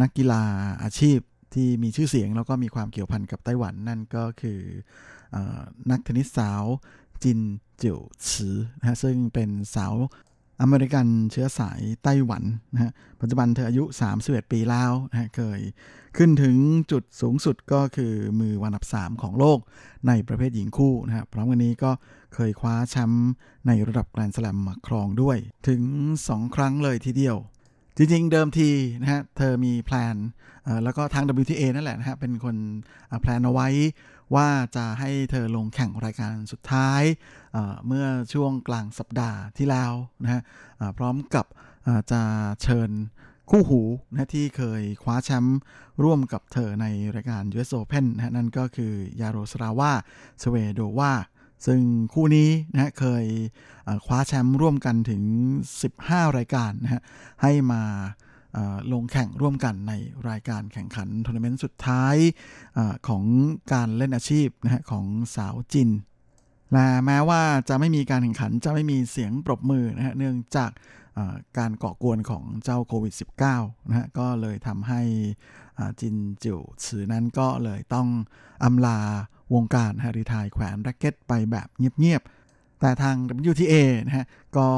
[0.00, 0.42] นักกีฬา
[0.82, 1.18] อาชีพ
[1.54, 4.60] ที่มีชื่อเสียงแล้วก็มีความเกี่ยวพันกับไต้หวันนั่นก็คือ
[5.34, 5.36] อ
[5.90, 6.62] นักเทนนิสสาว
[7.22, 7.40] จิน
[7.82, 7.98] จิว
[8.30, 9.94] ซือนะฮะซึ่งเป็นสาว
[10.60, 12.42] อเมริกันเชื้อสายไต้หวัน
[12.74, 13.84] นะฮะปัจจุบันเธออายุ
[14.18, 15.60] 31 ปีแล้วนะฮะเคย
[16.16, 16.56] ขึ้นถึง
[16.92, 19.58] จุดสูงสุดก็คือมือวันดับ 3 ของโลก
[20.08, 21.90] ในประเภทหญิงคู่นะฮะพร้อมกันนี้ก็
[22.34, 23.30] เคยคว้าแชมป์
[23.66, 25.38] ในระดับแกรนด์สแลมมาครองด้วย
[25.68, 25.82] ถึง
[26.22, 27.36] 2 ครั้งเลยทีเดียว
[27.96, 30.16] จริงๆ เดิมทีนะฮะเธอมี plan
[30.84, 32.56] แล้วก็ทาง WTA นั่นแหละนะฮะเป็นคน
[33.20, 33.68] plan เอาไว้
[34.34, 37.02] ว่าจะให้เธอลงแข่งรายการสุดท้าย
[37.86, 39.92] เมื่อช่วงกลางสัปดาห์ที่แล้ว
[40.22, 40.40] นะฮะ
[40.98, 41.46] พร้อมกับ
[42.12, 42.22] จะ
[42.62, 42.90] เชิญ
[43.50, 45.58] คู่หูนะที่เคยคว้าแชมป์
[46.04, 49.92] ร่วมกับเธอในรายการ US Open นะฮะนั่นก็คือยาโรสราวา
[50.42, 51.12] สเวโดวา
[51.66, 51.80] ซึ่ง
[52.14, 53.26] คู่นี้นะเคย
[54.06, 55.22] คว้าแชมป์ร่วมกันถึง
[55.80, 57.02] 15 รายการนะฮะ
[57.42, 57.82] ให้มา
[58.92, 59.92] ลงแข่งร่วมกันใน
[60.28, 62.16] รายการแข่งขันทัวร์นาเมนต์สุดท้าย
[62.76, 63.24] อของ
[63.72, 65.90] การเล่นอาชีพนะฮะของสาวจิน
[66.72, 70.70] และแม้ว่าจะไม่มีการแข่งขันจะไม่มีเสียงปรบมือนะฮะเนื่องจาก
[71.58, 73.14] การก่อกวนของเจ้าโควิด
[73.50, 75.00] -19 นะฮะก็เลยทำให้
[75.78, 78.08] อาจินจิวซือนั้นก็เลยต้อง
[78.64, 78.98] อำลา
[79.54, 83.16] วงการฮาริทายแขวนแร็กเก็ตไปแบบเงียบๆ แต่ทาง
[83.50, 83.74] WTA
[84.06, 84.68] นะฮะก็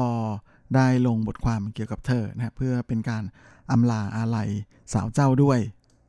[0.75, 3.23] ได้ลงบทความเกี่ยวกับเธอนะฮะเพื่อเป็นการ
[3.71, 4.49] อำลาอาลัย
[4.93, 5.59] สาวเจ้าด้วย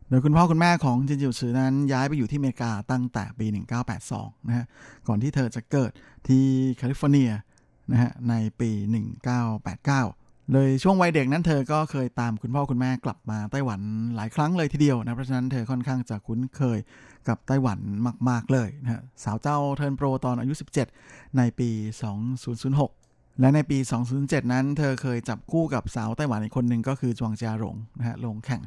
[0.09, 3.47] โดยคุณพ่อคุณแม่ของจินจิวซือนั้นย้ายไปอยู่ที่อเมริกาตั้งแต่ปี
[3.97, 4.64] 1982 นะฮะ
[5.09, 5.91] ก่อนที่เธอจะเกิด
[6.29, 6.45] ที่
[6.76, 7.31] แคลิฟอร์เนีย
[7.93, 8.70] นะฮะในปี
[9.41, 13.80] 1989 เลยช่วงวัยเด็กนั้นเธอก็เคยตามคุณพ่อคุณแม่กลับมาไต้หวัน
[14.16, 16.78] หลายครั้งเลยทีเดียวนะเพราะฉะนั้นเธอค่อนข้างจะคุ้นเคย
[17.28, 17.78] กับไต้หวัน
[18.28, 20.55] มาก ๆ เลยนะฮะสาวเจ้า turn pro ตอนอายุ
[20.95, 21.70] 17 ในปี
[22.55, 23.78] 2006และในปี
[24.14, 28.62] 2007 นั้น เธอเคยจับคู่กับสาวไต้หวันอีกคนหนึ่งก็คือจวงเจียหลงนะฮะลงแข่ง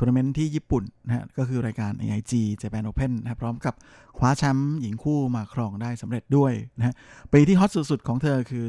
[0.00, 2.32] ทัวร์นาเมนต์ที่ญี่ปุ่นนะฮะก็คือรายการ AIG
[2.62, 3.74] Japan Open นะพร้อมกับ
[4.18, 6.94] คว้าแชมป์หญิงคู่มาครองได้สำเร็จด้วยนะฮะ
[7.32, 8.64] ปีที่ hot สุดๆ ของเธอคือ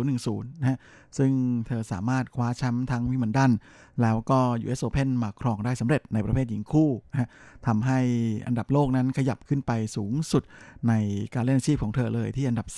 [0.00, 0.78] 2010 นะฮะ
[1.18, 1.30] ซึ่ง
[1.66, 3.52] เธอสามารถคว้าแชมป์ทั้งวิมเบิลดัน
[4.02, 7.28] แล้วก็ US Open มาครองได้สำเร็จในประเภทหญิงคู่นะฮะ
[7.66, 7.98] ทำให้
[8.46, 10.42] อันดับโลกนั้นขยับขึ้นไปสูงสุด
[10.88, 10.92] ใน
[11.34, 12.68] การเล่นอาชีพของเธอเลยที่อันดับ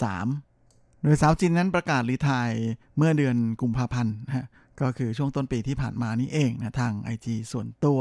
[0.42, 2.50] 3 โดยสาวจินนั้นประกาศ retire
[2.96, 4.46] เมื่อเดือนกุมภาพันธ์นะฮะ
[4.80, 8.00] ก็คือช่วงต้นปีที่ผ่านมานี่เองนะทาง IG ส่วนตัว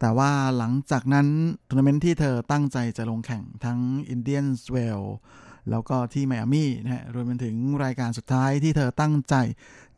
[0.00, 1.28] แต่ว่าหลังจากนั้น
[1.68, 3.78] ทัวร์นาเมนต์ที่เธอตั้งใจจะลงแข่งทั้ง
[4.14, 5.02] Indian Swell
[5.70, 9.34] แล้วก็ที่ไมอามี่นะฮะรวมไปถึงรายการสุดท้ายที่เธอตั้งใจ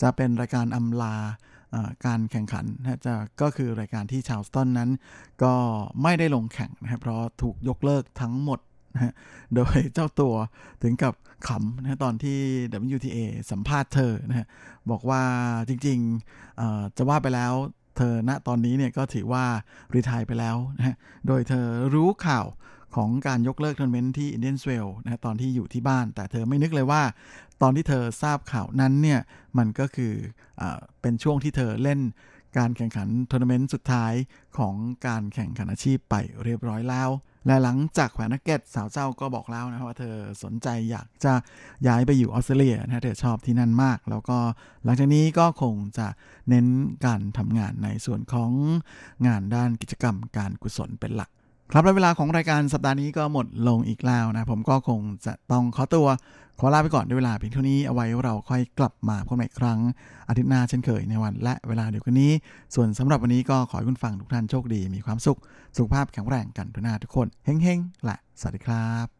[0.03, 1.17] จะเป็นรายการอำลา
[2.07, 4.91] การแข่งขันนะจะก็คือรายการที่ชาวสตันนั้น
[5.43, 5.55] ก็
[6.03, 8.61] ไม่ได้ลงแข่งนะครับเพราะถูกยกเลิกทั้งหมด
[8.95, 9.13] นะ
[9.55, 10.35] โดยเจ้าตัว
[10.83, 11.15] ถึงกับ
[11.49, 12.39] ขำนะตอนที่
[12.97, 13.19] WTA
[13.51, 14.47] สัมภาษณ์เธอนะฮะ
[14.91, 15.23] บอกว่า
[15.69, 17.53] จริงๆจะว่าไปแล้ว
[17.97, 19.45] เธอณตอนนี้เนี่ยก็ถือว่า
[19.95, 22.47] retire ไปแล้วนะฮะโดยเธอรู้ข่าว
[22.97, 27.03] ของการยกเลิกทัวร์นาเมนต์ที่ Indian Wells นะตอนที่อยู่ที่บ้าน แต่เธอไม่นึกเลยว่า
[27.63, 29.21] ตอนที่เธอทราบข่าวนั้นเนี่ย
[29.59, 30.13] มันก็คือ
[30.61, 30.63] อ
[31.01, 32.01] เป็นช่วงที่เธอเล่น
[32.59, 34.13] การแข่งขันทัวร์นาเมนต์สุดท้าย
[34.59, 34.75] ของ
[35.07, 37.11] การแข่งขันอาชีพไปเรียบร้อยแล้ว
[37.47, 41.33] และหลังจากแขวนแร็กเก็ตสาวเจ้าก็บอกแล้วนะว่าเธอสนใจอยากจะ
[41.87, 44.39] ย้ายไปอยู่ออสเตรเลียนะเธอชอบที่นั่นมาก แล้วก็
[44.85, 46.07] หลังจากนี้ก็คงจะ
[46.49, 46.67] เน้น
[47.07, 48.51] การทำงานในส่วนของ
[49.27, 51.31] งานด้านกิจกรรมการกุศลเป็นหลัก
[51.73, 56.09] ครับและเวลาของรายการสัปดาห์นี้ก็หมดลงอีกแล้วนะ ผมก็คงจะต้องขอตัว
[56.59, 59.81] ขอลาไปก่อนด้วยเวลาเพียงเท่านี้เอาไว้เราค่อยกลับมาพบกันใหม่อีกครั้ง
[60.29, 62.33] อาทิตย์หน้าเช่นเคยในวันและเวลาเดียวกันนี้
[62.75, 65.39] ส่วนสำหรับวันนี้ก็ขอให้คุณฟังทุกท่านโชคดีมีความสุข
[65.77, 69.20] สุขภาพแข็งแรงกันทุกหน้าทุกคนเฮ้งๆและสวัสดีครับ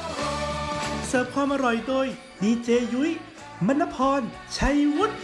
[1.13, 2.07] เสิร์ฟความอร่อยโดย
[2.41, 3.11] ดีเจยุ้ย
[3.67, 4.21] มณพร
[4.57, 5.15] ชัยวุฒิ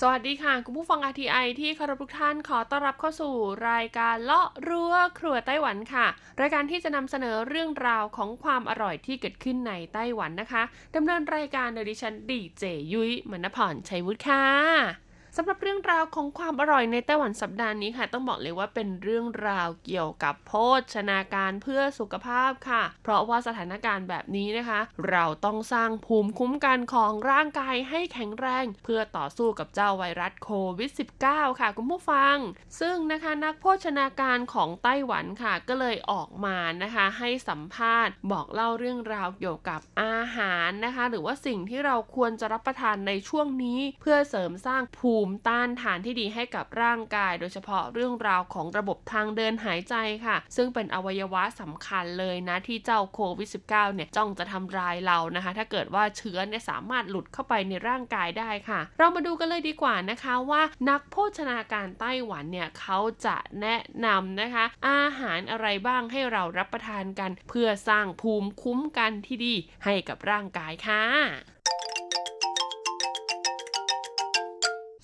[0.00, 3.34] สวัสดีค่ะ คุณผู้ฟัง RTI ที่คารพทุกท่านขอต้อนรับเข้าสู่
[3.70, 6.06] รายการเลาะรั้วครัวไต้หวันค่ะ
[6.40, 10.62] รายการที่จะนำเสนอเรื่องราวของความอร่อยที่เกิดขึ้นในไต้หวันนะคะ
[10.96, 20.52] ดำเนินรายการโดยดิฉันดีเจยุ้ยมณพรชัยวุฒิค่ะ สำหรับเรื่องราวของความอร่อยในไต้หวันสัปดาห์นี้ค่ะ ต้องบอกเลยว่าเป็นเรื่องราวเกี่ยวกับโภ
[20.94, 30.90] ชนาการเพื่อสุขภาพค่ะ เพราะว่าสถานการณ์แบบนี้นะคะ เราต้องสร้างภูมิคุ้มกันของร่างกายให้แข็งแรง เพื่อต่อสู้กับเจ้าไวรัสโควิด
[31.24, 32.36] -19 ค่ะคุณผู้ฟัง
[32.80, 49.94] ซึ่งนะคะนักโภชนาการของไต้หวันค่ะ ก็เลยออกมานะคะให้สัมภาษณ์บอกเล่าเรื่องราวเกี่ยวกับอาหารนะคะ หรือว่าสิ่งที่เราควรจะรับประทานในช่วงนี้ เพื่อเสริมสร้างภูมิต้านทานที่ดีให้กับร่างกาย โดยเฉพาะเรื่องราวของระบบทางเดินหายใจ
[50.26, 69.54] ค่ะ ซึ่งเป็นอวัยวะสำคัญเลยนะที่เจ้าโควิด -19 เนี่ยจ้องจะทำลายเรานะคะ ถ้าเกิดว่าเชื้อเนี่ยสามารถหลุดเข้าไปในร่างกายได้ค่ะ เรามาดูกันเลยดีกว่านะคะว่านักโภชนาการไต้หวันเนี่ยเขาจะแนะนำนะคะ อาหารอะไรบ้างให้เรารับประทานกัน เพื่อสร้างภูมิคุ้มกันที่ดี
[69.84, 71.57] ให้กับร่างกายค่ะ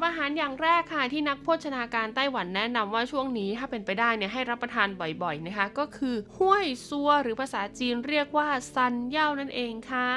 [0.00, 10.10] รับอาหารอย่างแรกค่ะที่นักโภชนาการไต้หวันแนะนำว่าช่วงนี้ถ้าเป็นไปได้เนี่ยให้รับประทานบ่อยๆนะคะ ก็คือห้วยซัวหรือภาษาจีนเรียกว่าซันเย่านั่นเองค่ะ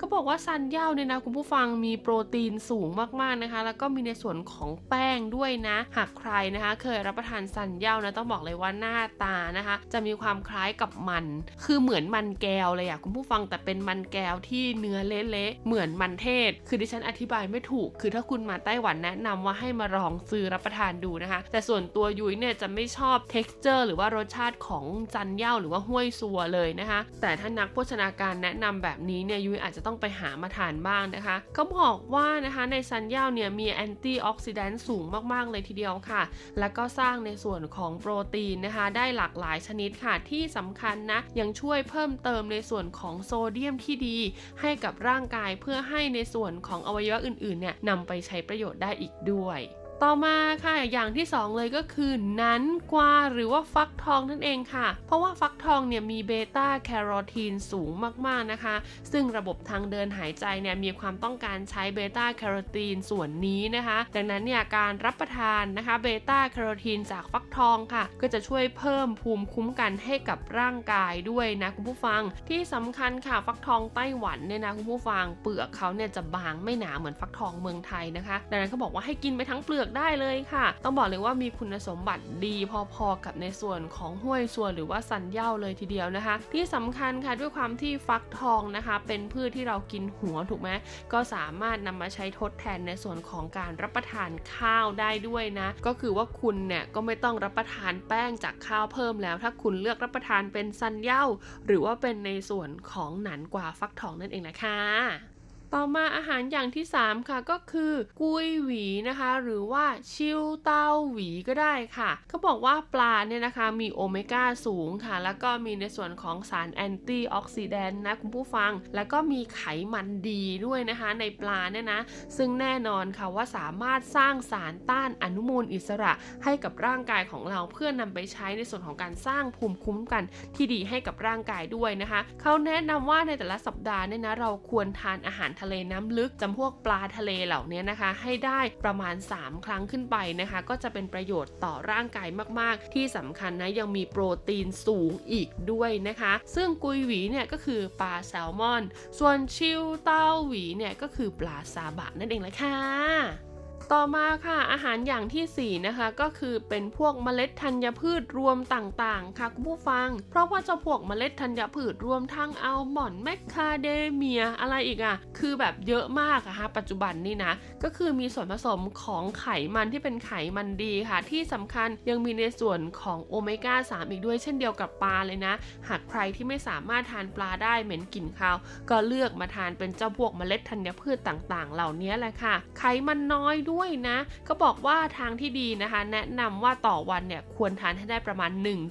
[0.00, 2.88] ก็บอกว่าซันเย่าเนี่ยนะคุณผู้ฟังมีโปรตีนสูง
[3.20, 11.24] มากๆนะคะ แล้วก็มีในส่วนของแป้งด้วยนะ หากใครนะคะ เคยรับประทานซันเย่านะต้องบอกเลยว่าหน้าตานะคะ จะมีความคล้ายกับมัน
[11.64, 36.22] คือเหมือนมันแก้วเลยอะคุณผู้ฟังแต่เป็นมันแก้วที่เนื้อเละๆเหมือนมันเทศ คือดิฉันอธิบายไม่ถูก คือถ้าคุณมาไต้หวันแนะนำว่าให้มาลองซื้อรับประทานดูนะคะ แต่ส่วนตัวยุ้ยเนี่ยจะไม่ชอบ t e x t อร์หรือว่ารสชาติของ山藥หรือว่าห้วยซัวเลยนะคะ แต่ถ้านักโภชนาการแนะนำแบบนี้เนี่ยยุ้ยอาจจะต้องไปหามาทานบ้างนะคะเขาบอกว่านะคะใน山藥เนี่ยมี antioxidant สูงมากๆเลยทีเดียวค่ะ
[36.58, 44.18] แล้วก็สร้างในส่วนของโปรตีนนะคะ ได้หลากหลายชนิดค่ะที่สำคัญนะยังช่วยเพิ่มเติมในส่วนของโซเดียมที่ดี
[44.60, 49.60] ให้กับร่างกายเพื่อให้ในส่วนของอวัยวะอื่นๆเนี่ยนำไปใช้ประโยชน์ได้อีกด้วย
[50.02, 57.90] ต่อมาค่ะอย่างที่ 2 เลยก็คือ南瓜หรือว่าฟักทองนั่นเองค่ะ เพราะว่าฟักทองเนี่ยมีเบต้าแคโรทีนสูง
[58.26, 58.74] มากๆนะคะ
[59.12, 82.56] ซึ่งระบบทางเดินหายใจเนี่ยมีความต้องการใช้เบต้าแคโรทีนส่วนนี้นะคะ ดังนั้นเนี่ยการรับประทานนะคะเบต้าแคโรทีนจากฟักทองค่ะ ก็จะช่วยเพิ่มภูมิคุ้มกันให้กับร่างกายด้วยนะคุณผู้ฟัง ที่สำคัญค่ะฟักทองไต้หวันเนี่ยนะคุณผู้ฟังเปลือกเขาเนี่ยจะบางไม่หนาเหมือนฟักทองเมืองไทยนะคะ ดังนั้นเขาบอกว่าให้กินไปทั้งเปลือกได้เลยค่ะ ต้องบอกเลยว่ามีคุณสมบัติดี
[82.94, 90.70] พอๆกับในส่วนของห้วยส่วนหรือว่าสันเย้าเลยทีเดียวนะคะ ที่สำคัญค่ะด้วยความที่ฟักทองนะคะ เป็นพืชที่เรากินหัวถูกไหม
[91.12, 101.24] ก็สามารถนำมาใช้ทดแทนในส่วนของการรับประทานข้าวได้ด้วยนะ ก็คือว่าคุณเนี่ยก็ไม่ต้องรับประทานแป้งจากข้าวเพิ่มแล้ว ถ้าคุณเลือกรับประทานเป็นสันเย้า
[101.66, 105.33] หรือว่าเป็นในส่วนของหนันกว่าฟักทองนั่นเองนะคะ
[105.72, 119.62] ต่อมาอาหารอย่างที่ 3 ค่ะก็คือกุยหวีนะคะ หรือว่าชิวเต้าหวีก็ได้ค่ะเขาบอกว่าปลาเนี่ยนะคะมีโอเมก้าสูงค่ะ แล้วก็มีในส่วนของสารแอนตี้ออกซิแดนต์นะคุณผู้ฟัง แล้วก็มีไข
[119.92, 122.00] มันดีด้วยนะคะในปลาเนี่ยนะ
[122.36, 126.12] ซึ่งแน่นอนค่ะว่าสามารถสร้างสารต้านอนุมูลอิสระ
[126.44, 130.22] ให้กับร่างกายของเราเพื่อนำไปใช้ในส่วนของการสร้างภูมิคุ้มกัน
[130.56, 142.28] ที่ดีให้กับร่างกายด้วยนะคะเขาแนะนำว่าในแต่ละสัปดาห์เนี่ยนะเราควรทานอาหารทะเลน้ำลึกจำพวกปลาทะเลเหล่านี้นะคะ ให้ได้ประมาณ 3 ครั้งขึ้นไปนะคะ ก็จะเป็นประโยชน์ต่อร่างกาย
[142.60, 148.82] มาก ๆ ที่สำคัญนะยังมีโปรตีนสูงอีกด้วยนะคะ ซึ่งกุยหวีเนี่ยก็คือปลาแซลมอน
[149.18, 153.53] ส่วนชิวเต้าหวีเนี่ยก็คือปลาซาบะนั่นเองแหละค่ะ
[153.92, 175.54] ต่อมาค่ะอาหารอย่างทีสี่ 4 นะคะก็คือเป็นพวกเมล็ดธัญพืชรวมต่างๆ ค่ะคุณผู้ฟัง เพราะว่าเจ้าพวกเมล็ดธัญพืชรวมทั้งอัลมอนด์แมคคาเดเมียอะไรอีกอะคือแบบเยอะมากอะคะปัจจุบันนี่นะ ก็คือมีส่วนผสมของไขมันที่เป็นไขมันดีค่ะ ที่สำคัญยังมีในส่วนของโอเมก้า 3 อีกด้วยเช่นเดียวกับปลาเลยนะ
[175.88, 178.56] หากใครที่ไม่สามารถทานปลาได้เหม็นกลิ่นคาว
[178.90, 183.73] ก็เลือกมาทานเป็นเจ้าพวกเมล็ดธัญพืชต่างๆ เหล่านี้แหละค่ะ ไขมันน้อยด้วย
[184.08, 184.18] นะ
[184.48, 188.50] ก็บอกว่าทางที่ดีนะคะ แนะนำว่าต่อวันเนี่ยควรทานให้ได้ประมาณ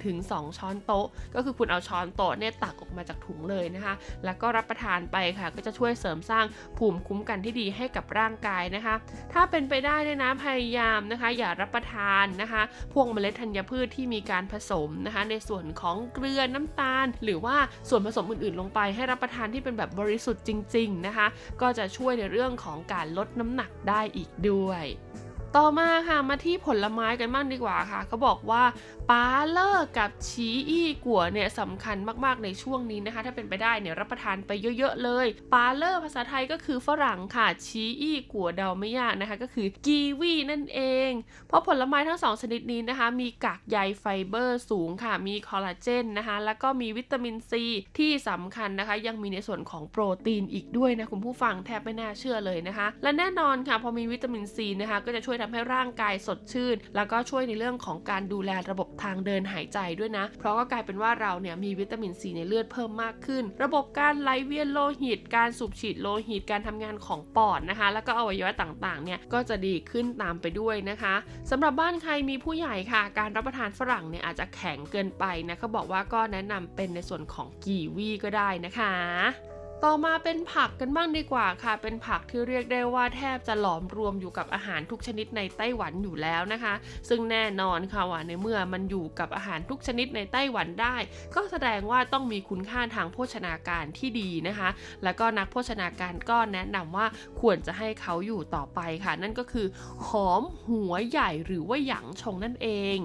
[0.09, 3.93] 1-2 ช้อนโต๊ะ ก็คือคุณเอาช้อนโต๊ะเนี่ยตักออกมาจากถุงเลยนะคะ
[4.25, 6.45] แล้วก็รับประทานไปค่ะ ก็จะช่วยเสริมสร้าง
[6.77, 8.95] ภูมิคุ้มกันที่ดีให้กับร่างกายนะคะ
[9.33, 12.61] ถ้าเป็นไปได้เนี่ยนะพยายามนะคะ อย่ารับประทานนะคะ
[12.93, 17.57] พวกเมล็ดธัญพืชที่มีการผสมนะคะ ในส่วนของเกลือน้ำตาล หรือว่า
[17.89, 21.27] ส่วนผสมอื่นๆ ลงไป ให้รับประทานที่เป็นแบบบริสุทธิ์จริง ๆนะคะ
[21.61, 25.22] ก็จะช่วยในเรื่องของการลดน้ำหนักได้อีกด้วยは。
[25.57, 28.63] ต่อมาค่ะมาที่ผลไม้กันบ้างดีกว่าค่ะเขาบอกว่า
[29.09, 41.11] 芭樂กับ奇異果เนี่ยสำคัญมากๆในช่วงนี้นะคะ ถ้าเป็นไปได้เนี่ยรับประทานไปเยอะๆเลย芭樂ภาษาไทยก็คือฝรั่งค่ะ奇異果เดาไม่ยากนะคะ ก็คือกีวีนั่นเอง
[41.47, 47.63] เพราะผลไม้ทั้งสองชนิดนี้นะคะ มีกากใยไฟเบอร์สูงค่ะ มีคอลลาเจนนะคะ แล้วก็มีวิตามินซี
[47.97, 71.15] ที่สำคัญนะคะ ยังมีในส่วนของโปรตีนอีกด้วยนะคุณผู้ฟังแทบไม่น่าเชื่อเลยนะคะ และแน่นอนค่ะพอมีวิตามินซีนะคะก็จะช่วยทำให้ร่างกายสดชื่น แล้วก็ช่วยในเรื่องของการดูแลระบบทางเดินหายใจด้วยนะ เพราะก็กลายเป็นว่าเราเนี่ยมีวิตามินซีในเลือดเพิ่มมากขึ้น ระบบการไหลเวียนโลหิต การสูบฉีดโลหิต การทำงานของปอดนะคะ แล้วก็อวัยวะต่างๆ เนี่ยก็จะดีขึ้นตามไปด้วยนะคะ
[71.49, 79.52] สำหรับบ้านใครมีผู้ใหญ่ค่ะ การรับประทานฝรั่งเนี่ยอาจจะแข็งเกินไปนะเขาบอกว่าก็แนะนำเป็นในส่วนของกีวีก็ได้นะคะ
[79.87, 86.73] ต่อมาเป็นผักกันบ้างดีกว่าค่ะ เป็นผักที่เรียกได้ว่าแทบจะหลอมรวมอยู่กับอาหารทุกชนิดในไต้หวันอยู่แล้วนะคะ
[87.09, 90.95] ซึ่งแน่นอนค่ะว่าในเมื่อมันอยู่กับอาหารทุกชนิดในไต้หวันได้
[91.35, 94.69] ก็แสดงว่าต้องมีคุณค่าทางโภชนาการที่ดีนะคะ
[95.03, 97.05] แล้วก็นักโภชนาการก็แนะนำว่า
[97.41, 99.67] ควรจะให้เขาอยู่ต่อไปค่ะ นั่นก็คือ
[100.07, 102.97] หอมหัวใหญ่หรือว่าหยางชงนั่นเอง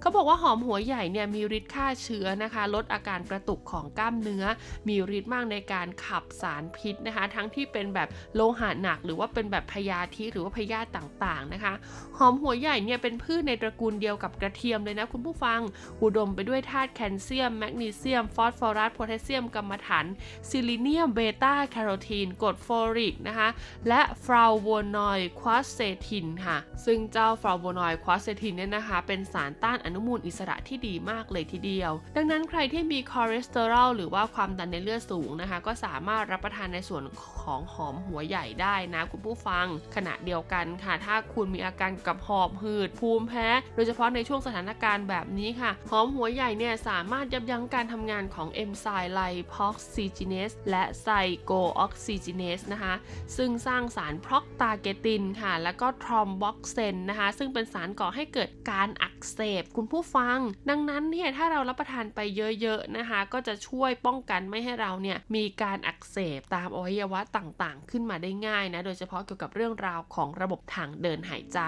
[0.00, 4.44] เขาบอกว่าหอมหัวใหญ่เนี่ยมีฤทธิ์ฆ่าเชื้อนะคะ ลดอาการกระตุกของกล้ามเนื้อ
[4.88, 11.72] มีฤทธิ์มากในการขับสารพิษนะคะ ทั้งที่เป็นแบบโลหะหนัก หรือว่าเป็นแบบพยาธิหรือว่าพยาธิต่างๆนะคะ
[12.18, 15.60] หอมหัวใหญ่เนี่ยเป็นพืชในตระกูลเดียวกับกระเทียมเลยนะคุณผู้ฟัง
[16.02, 20.06] อุดมไปด้วยธาตุแคลเซียมแมกนีเซียมฟอสฟอรัสโพแทสเซียมกัมมันถัน
[20.48, 23.48] ซิลิเนียมเบต้าแคโรทีนกรดโฟลิกนะคะ
[23.88, 37.04] และฟลาโวนอยด์ quercetin ค่ะ ซึ่งเจ้าฟลาโวนอยด์ quercetin เนี่ยนะคะ เป็นสารต้านอนุมูลอิสระที่ดีมากเลยทีเดียว ดังนั้นใครที่มีคอเลสเตอรอลหรือว่าความดันในเลือดสูงนะคะ ก็สามารถรับประทานในส่วน
[37.42, 39.66] ของหอมหัวใหญ่ได้นะคุณผู้ฟัง
[39.96, 52.94] ขณะเดียวกันค่ะ ถ้าคุณมีอาการกับหอบหืดภูมิแพ้ โดยเฉพาะในช่วงสถานการณ์แบบนี้ค่ะ หอมหัวใหญ่เนี่ยสามารถยับยั้งการทำงานของเอนไซม์ lipoxygenase และ cyclooxygenase นะคะ
[53.36, 60.38] ซึ่งสร้างสาร prostaglandin ค่ะ แล้วก็ thromboxane นะคะ ซึ่งเป็นสารก่อให้เกิดการอักเสบคุณผู้ฟัง
[60.70, 71.60] ดังนั้นเนี่ยถ้าเรารับประทานไปเยอะๆนะคะ ก็จะช่วยป้องกันไม่ให้เราเนี่ยมีการอักเสบตามอวัยวะต่างๆ ขึ้นมาได้ง่ายนะโดยเฉพาะเกี่ยวกับเรื่องราวของระบบทางเดินหายใจ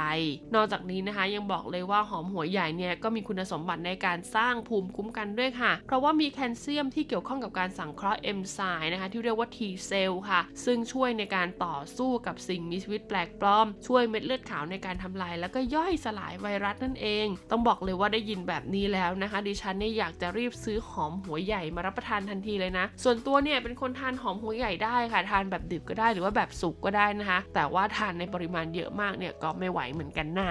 [0.54, 30.50] นอกจากนี้นะคะยังบอกเลยว่าหอมหัวใหญ่เนี่ยก็มีคุณสมบัติในการสร้างภูมิคุ้มกันด้วยค่ะ เพราะว่ามีแคลเซียมที่เกี่ยวข้องกับการสังเคราะห์เอนไซม์นะคะที่เรียกว่า T เซลล์ค่ะ ซึ่งช่วยในการต่อสู้กับสิ่งมีชีวิตแปลกปลอม ช่วยเม็ดเลือดขาวในการทำลาย แล้วก็ย่อยสลายไวรัสนั่นเอง ต้องบอกเลยว่าว่าได้ยินแบบนี้แล้วนะคะ ดิฉันเนี่ยอยากจะรีบซื้อหอมหัวใหญ่มารับประทานทันทีเลยนะ ส่วนตัวเนี่ยเป็นคนทานหอมหัวใหญ่ได้ค่ะ ทานแบบดิบก็ได้หรือว่าแบบสุกก็ได้นะคะ แต่ว่าทานในปริมาณเยอะมากเนี่ยก็ไม่ไหวเหมือนกันนะ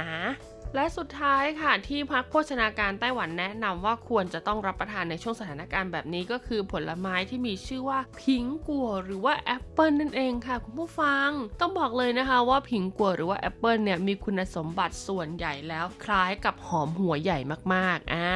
[0.76, 11.30] และสุดท้ายค่ะที่นักโภชนาการไต้หวันแนะนำว่าควรจะต้องรับประทานในช่วงสถานการณ์แบบนี้ก็คือผลไม้ที่มีชื่อว่า 蘋果 หรือว่าแอปเปิลนั่นเองค่ะ คุณผู้ฟัง
[11.61, 17.39] ต้องบอกเลยนะคะว่า 蘋果 หรือว่าแอปเปิลเนี่ยมีคุณสมบัติส่วนใหญ่แล้วคล้ายกับหอมหัวใหญ่
[17.74, 18.30] มากๆอ่า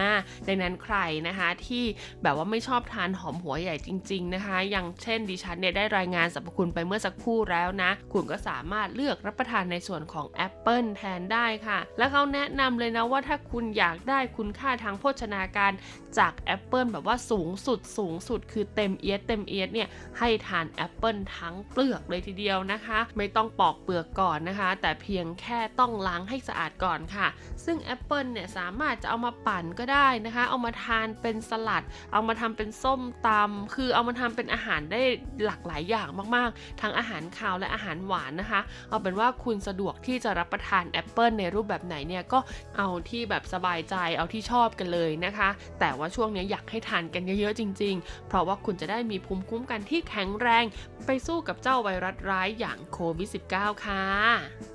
[0.47, 1.83] ดังนั้นใครนะคะที่
[2.23, 15.71] แบบว่าไม่ชอบทานหอมหัวใหญ่จริง ๆนะคะ อย่างเช่นดิฉันเนี่ยได้รายงานสรรพคุณไปเมื่อสักครู่แล้วนะ คุณก็สามารถเลือกรับประทานในส่วนของแอปเปิลแทนได้ค่ะ และเขาแนะนำเลยนะว่าถ้าคุณอยากได้คุณค่าทางโภชนาการ
[16.17, 19.87] จากแอปเปิลแบบว่าสูงสุดสูงสุด คือเต็มเอี๊ยดเต็มเอี๊ยดเนี่ย
[20.19, 27.27] ให้ทานแอปเปิลทั้งเปลือกเลยทีเดียวนะคะ ไม่ต้องปอกเปลือกก่อนนะคะ แต่เพียงแค่ต้องล้างให้สะอาดก่อนค่ะ
[27.65, 35.01] ซึ่งแอปเปิลเนี่ยสามารถจะเอามาปั่นก็ได้นะคะ เอามาทานเป็นสลัด เอามาทำเป็นส้มตำคือเอามาทำเป็นอาหารได้
[35.45, 42.39] หลากหลายอย่างมากๆ ทั้งอาหารคาวและอาหารหวานนะคะ เอาเป็นว่าคุณสะดวกที่จะรับประทานแอปเปิลในรูปแบบไหนเนี่ยก็
[42.77, 45.49] เอาที่แบบสบายใจเอาที่ชอบกันเลยนะคะ
[45.79, 50.65] แต่ว่าช่วงนี้อยากให้ทานกันเยอะๆจริง ๆ เพราะว่าคุณจะได้มีภูมิคุ้มกันที่แข็งแรง
[51.05, 54.74] ไปสู้กับเจ้าไวรัสร้ายอย่างโควิด -19 ค่ะ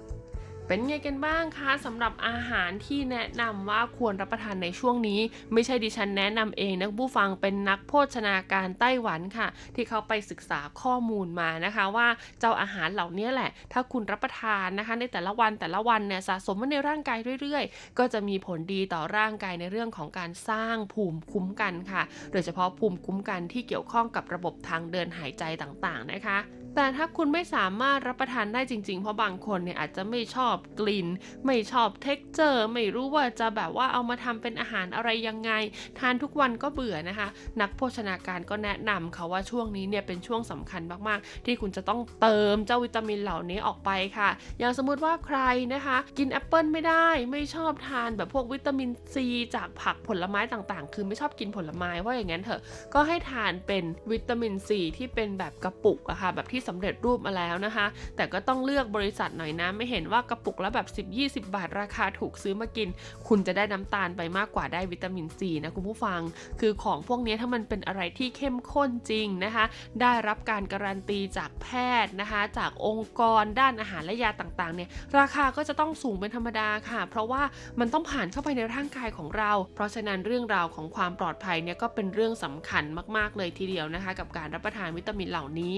[0.70, 5.20] เป็นไงกันบ้างคะสำหรับอาหารที่แนะนำว่าควรรับประทานในช่วงนี้
[5.52, 12.08] ไม่ใช่ดิฉันแนะนำเองนะผู้ฟังเป็นนักโภชนาการไต้หวันค่ะ ที่เขาไปศึกษาข้อมูลมานะคะ ว่า
[12.40, 22.02] เจ้าอาหารเหล่านี้แหละ ถ้าคุณรับประทานนะคะ ในแต่ละวันแต่ละวันเนี่ยสะสมไว้ในร่างกายเรื่อยๆ ก็จะมีผลดีต่อร่างกายในเรื่องของการสร้างภูมิคุ้มกันค่ะ
[22.32, 31.06] โดยเฉพาะภูมิคุ้มกันที่เกี่ยวข้องกับระบบทางเดินหายใจต่างๆนะคะ แต่ถ้าคุณไม่สามารถรับประทานได้จริง ๆ เพราะบางคนเนี่ยอาจจะไม่ชอบกลิ่น
[31.46, 35.50] ไม่ชอบ texture ไม่รู้ว่าจะแบบว่าเอามาทำเป็นอาหารอะไรยังไง
[35.98, 37.28] ทานทุกวันก็เบื่อนะคะ
[37.60, 45.38] นักโภชนาการก็แนะนำค่ะว่าช่วงนี้เนี่ยเป็นช่วงสำคัญมากๆ ที่คุณจะต้องเติมเจ้าวิตามินเหล่านี้ออกไปค่ะ อย่างสมมุติว่าใคร
[45.74, 52.60] นะคะ กินแอปเปิลไม่ได้ ไม่ชอบทานแบบพวกวิตามินซีจากผักผลไม้ต่างๆ คือไม่ชอบกินผลไม้ว่าอย่างนั้นเถอะ
[52.94, 57.86] ก็ให้ทานเป็นวิตามินซีที่เป็นแบบกระปุกอะค่ะแบบที่สำเร็จรูปมาแล้วนะคะ
[58.16, 60.86] แต่ก็ต้องเลือกบริษัทหน่อยนะ ไม่เห็นว่ากระปุกละแบบ
[61.16, 62.88] 10-20 บาทราคาถูกซื้อมากิน
[63.28, 66.20] คุณจะได้น้ำตาลไปมากกว่าได้วิตามินซีนะคุณผู้ฟัง
[66.60, 69.64] คือของพวกนี้ถ้ามันเป็นอะไรที่เข้มข้นจริงนะคะ
[70.00, 71.66] ได้รับการการันตีจากแพ
[72.04, 74.88] ทย์นะคะ จากองค์กรด้านอาหารและยาต่างๆเนี่ย
[75.18, 77.42] ราคาก็จะต้องสูงเป็นธรรมดาค่ะ เพราะว่า
[77.80, 82.84] มันต้องผ่านเข้าไปในร่างกายของเรา เพราะฉะนั้นเรื่องราวของความปลอดภัยเนี่ยก็เป็นเรื่องสำคัญ
[83.16, 85.74] มาก ๆ เลยทีเดียวนะคะ กับการรับประทานวิตามินเหล่านี้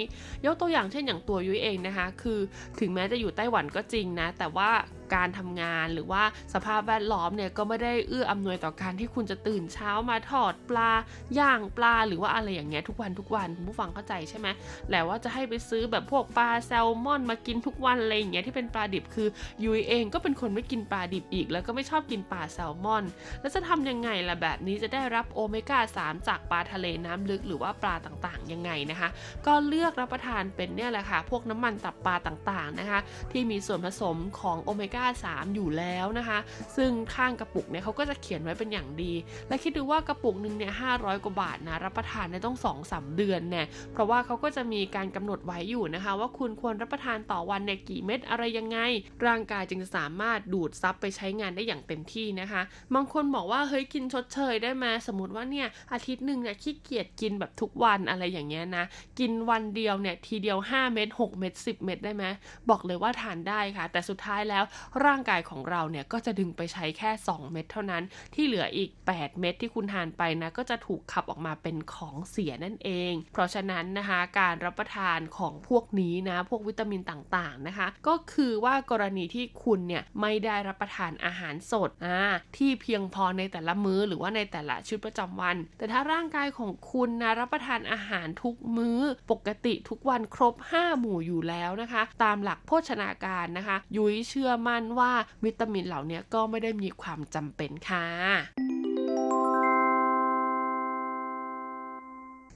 [0.47, 2.39] ยกตัวอย่างเช่นอย่างตัวยุ้ยเองนะคะ คือ
[2.81, 4.71] ถึงแม้จะอยู่ไต้หวันก็จริงนะ แต่ว่า
[5.15, 6.23] การทำงาน หรือว่า
[6.55, 10.91] สภาพแวดล้อมเนี่ยก็ไม่ได้เอื้ออำนวยต่อการที่คุณจะตื่นเช้ามาทอดปลา
[11.39, 14.49] ย่างปลาหรือว่าอะไรอย่างเงี้ยทุกวันทุกวันคุณผู้ฟังเข้าใจใช่ไหม
[14.91, 19.29] แล้วว่าจะให้ไปซื้อแบบพวกปลาแซลมอนมากินทุกวันอะไรอย่างเงี้ยที่เป็นปลาดิบคือ
[19.65, 23.05] ยุ้ยเองก็เป็นคนไม่กินปลาดิบอีก แล้วก็ไม่ชอบกินปลาแซลมอน
[23.41, 29.09] แล้วจะทำยังไงล่ะแบบนี้จะได้รับโอเมก้า 3 จากปลาทะเลน้ำลึกหรือว่าปลาต่างๆยังไงนะคะ
[29.47, 33.01] ก็เลือกรับประทานเป็นเนี่ยแหละค่ะพวกน้ำมันตับปลาต่างๆนะคะ
[33.33, 36.39] ที่มีส่วนผสมของโอเมก้า 3 อยู่แล้วนะคะ
[36.77, 39.13] ซึ่งข้างกระปุกเนี่ยเขาก็จะเขียนไว้เป็นอย่างดี
[39.49, 40.91] และคิดดูว่ากระปุกหนึ่งเนี่ยห้า
[41.25, 48.79] กว่าบาทนะรับประทานได้ต้อง2อสเดือนเนี่ยเพราะว่าเขาก็จะมีการกำหนดไว้อยู่นะคะ ว่าคุณควรรับประทานต่อวันเนี่ยกี่เม็ดอะไรยังไง
[49.27, 52.63] ร่างกายจึงจะสามารถดูดซับไปใช้งานได้อย่างเต็มที่นะคะ
[52.95, 58.85] บางคนบอกว่าเฮ้ยกินชดเชยได้ไหมสมมติว่าเนี่ยอาทิตย์หนึ่งเนี่ยขี้เกียจกินแบบทุกวันอะไรอย่างเงี้ยนะ
[59.19, 62.25] กินวันเดียวเนี่ยทีเดียว 5 เม็ด6เม็ด10 เม็ดได้ไหม
[62.71, 64.65] บอกเลยว่าทานได้ค่ะ แต่สุดท้ายแล้ว
[65.05, 68.03] ร่างกายของเราเนี่ยก็จะดึงไปใช้แค่ 2 เม็ดเท่านั้น
[68.35, 82.21] ที่เหลืออีก 8 เม็ดที่คุณทานไปนะก็จะถูกขับออกมาเป็นของเสียนั่นเอง เพราะฉะนั้นนะคะการรับประทานของพวกนี้นะพวกวิตามินต่างๆนะคะ ก็คือว่ากรณีที่คุณเนี่ยไม่ได้รับประทานอาหารสดอ่า
[82.57, 95.13] ที่เพียงพอในแต่ละมื้อหรือว่าในแต่ละชีวิตประจำวัน แต่ถ้าร่างกายของคุณนะรับประทานอาหารทุกมื้อปกติทุกวันครบ 5 หมู่อยู่แล้วนะคะ ตามหลักโภชนาการนะคะ ยุ้ยเชื่อมั่นว่า
[95.45, 98.07] วิตามินเหล่านี้ก็ไม่ได้มีความจำเป็นค่ะ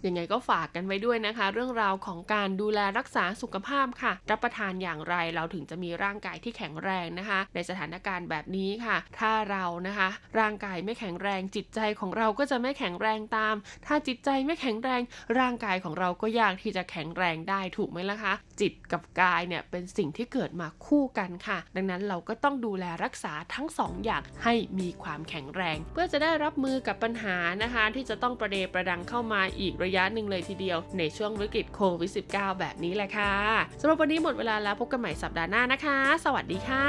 [0.07, 13.55] ยังไงก็ฝากกันไว้ด้วยนะคะ เรื่องราวของการดูแลรักษาสุขภาพค่ะ รับประทานอย่างไรเราถึงจะมีร่างกายที่แข็งแรงนะคะ ในสถานการณ์แบบนี้ค่ะ ถ้าเรานะคะ ร่างกายไม่แข็งแรงจิตใจของเราก็จะไม่แข็งแรงตาม
[13.87, 15.01] ถ้าจิตใจไม่แข็งแรง
[15.39, 33.35] ร่างกายของเราก็ยากที่จะแข็งแรงได้ถูกไหมล่ะคะ จิตกับกายเนี่ยเป็นสิ่งที่เกิดมาคู่กันค่ะ ดังนั้นเราก็ต้องดูแลรักษาทั้งสองอย่างให้มีความแข็งแรง เพื่อจะได้รับมือกับปัญหานะคะ ที่จะต้องประเดประดังเข้ามาอีกระยะยะหนึ่งเลยทีเดียว ในช่วงวิกฤตโควิด -19 แบบนี้แหละค่ะ
[33.81, 36.87] สำหรับวันนี้หมดเวลาแล้วพบกันใหม่สัปดาห์หน้านะคะ สวัสดีค่ะ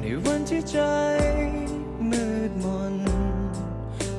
[0.00, 0.76] ในวันที่ใจ
[2.10, 2.94] มืดมน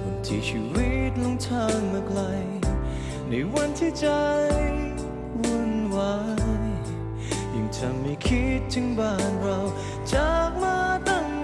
[0.03, 2.19] วันที่ชีวิตลงทางมาไกล
[3.30, 4.05] ในวันที่ใจ
[5.41, 6.15] วุ่นวา
[6.61, 6.67] ย
[7.53, 9.57] ยิ่งทำให้คิดถึงบ้านเรา
[10.11, 11.43] จากมาตั้ง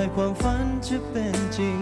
[0.00, 1.76] ไรความฝันจะเป็นจริง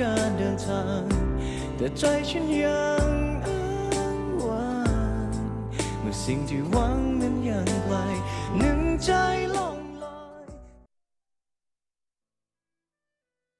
[0.00, 1.02] การเดินทาง
[1.76, 3.10] แต่ใจฉันยัง
[3.46, 3.64] อ้า
[4.16, 4.78] งว้า
[5.28, 5.30] ง
[6.00, 7.94] เมื่อสิ่งที่หวังนั้นยังไกล
[8.58, 9.10] หนึ่งใจ
[9.54, 9.75] ล่อง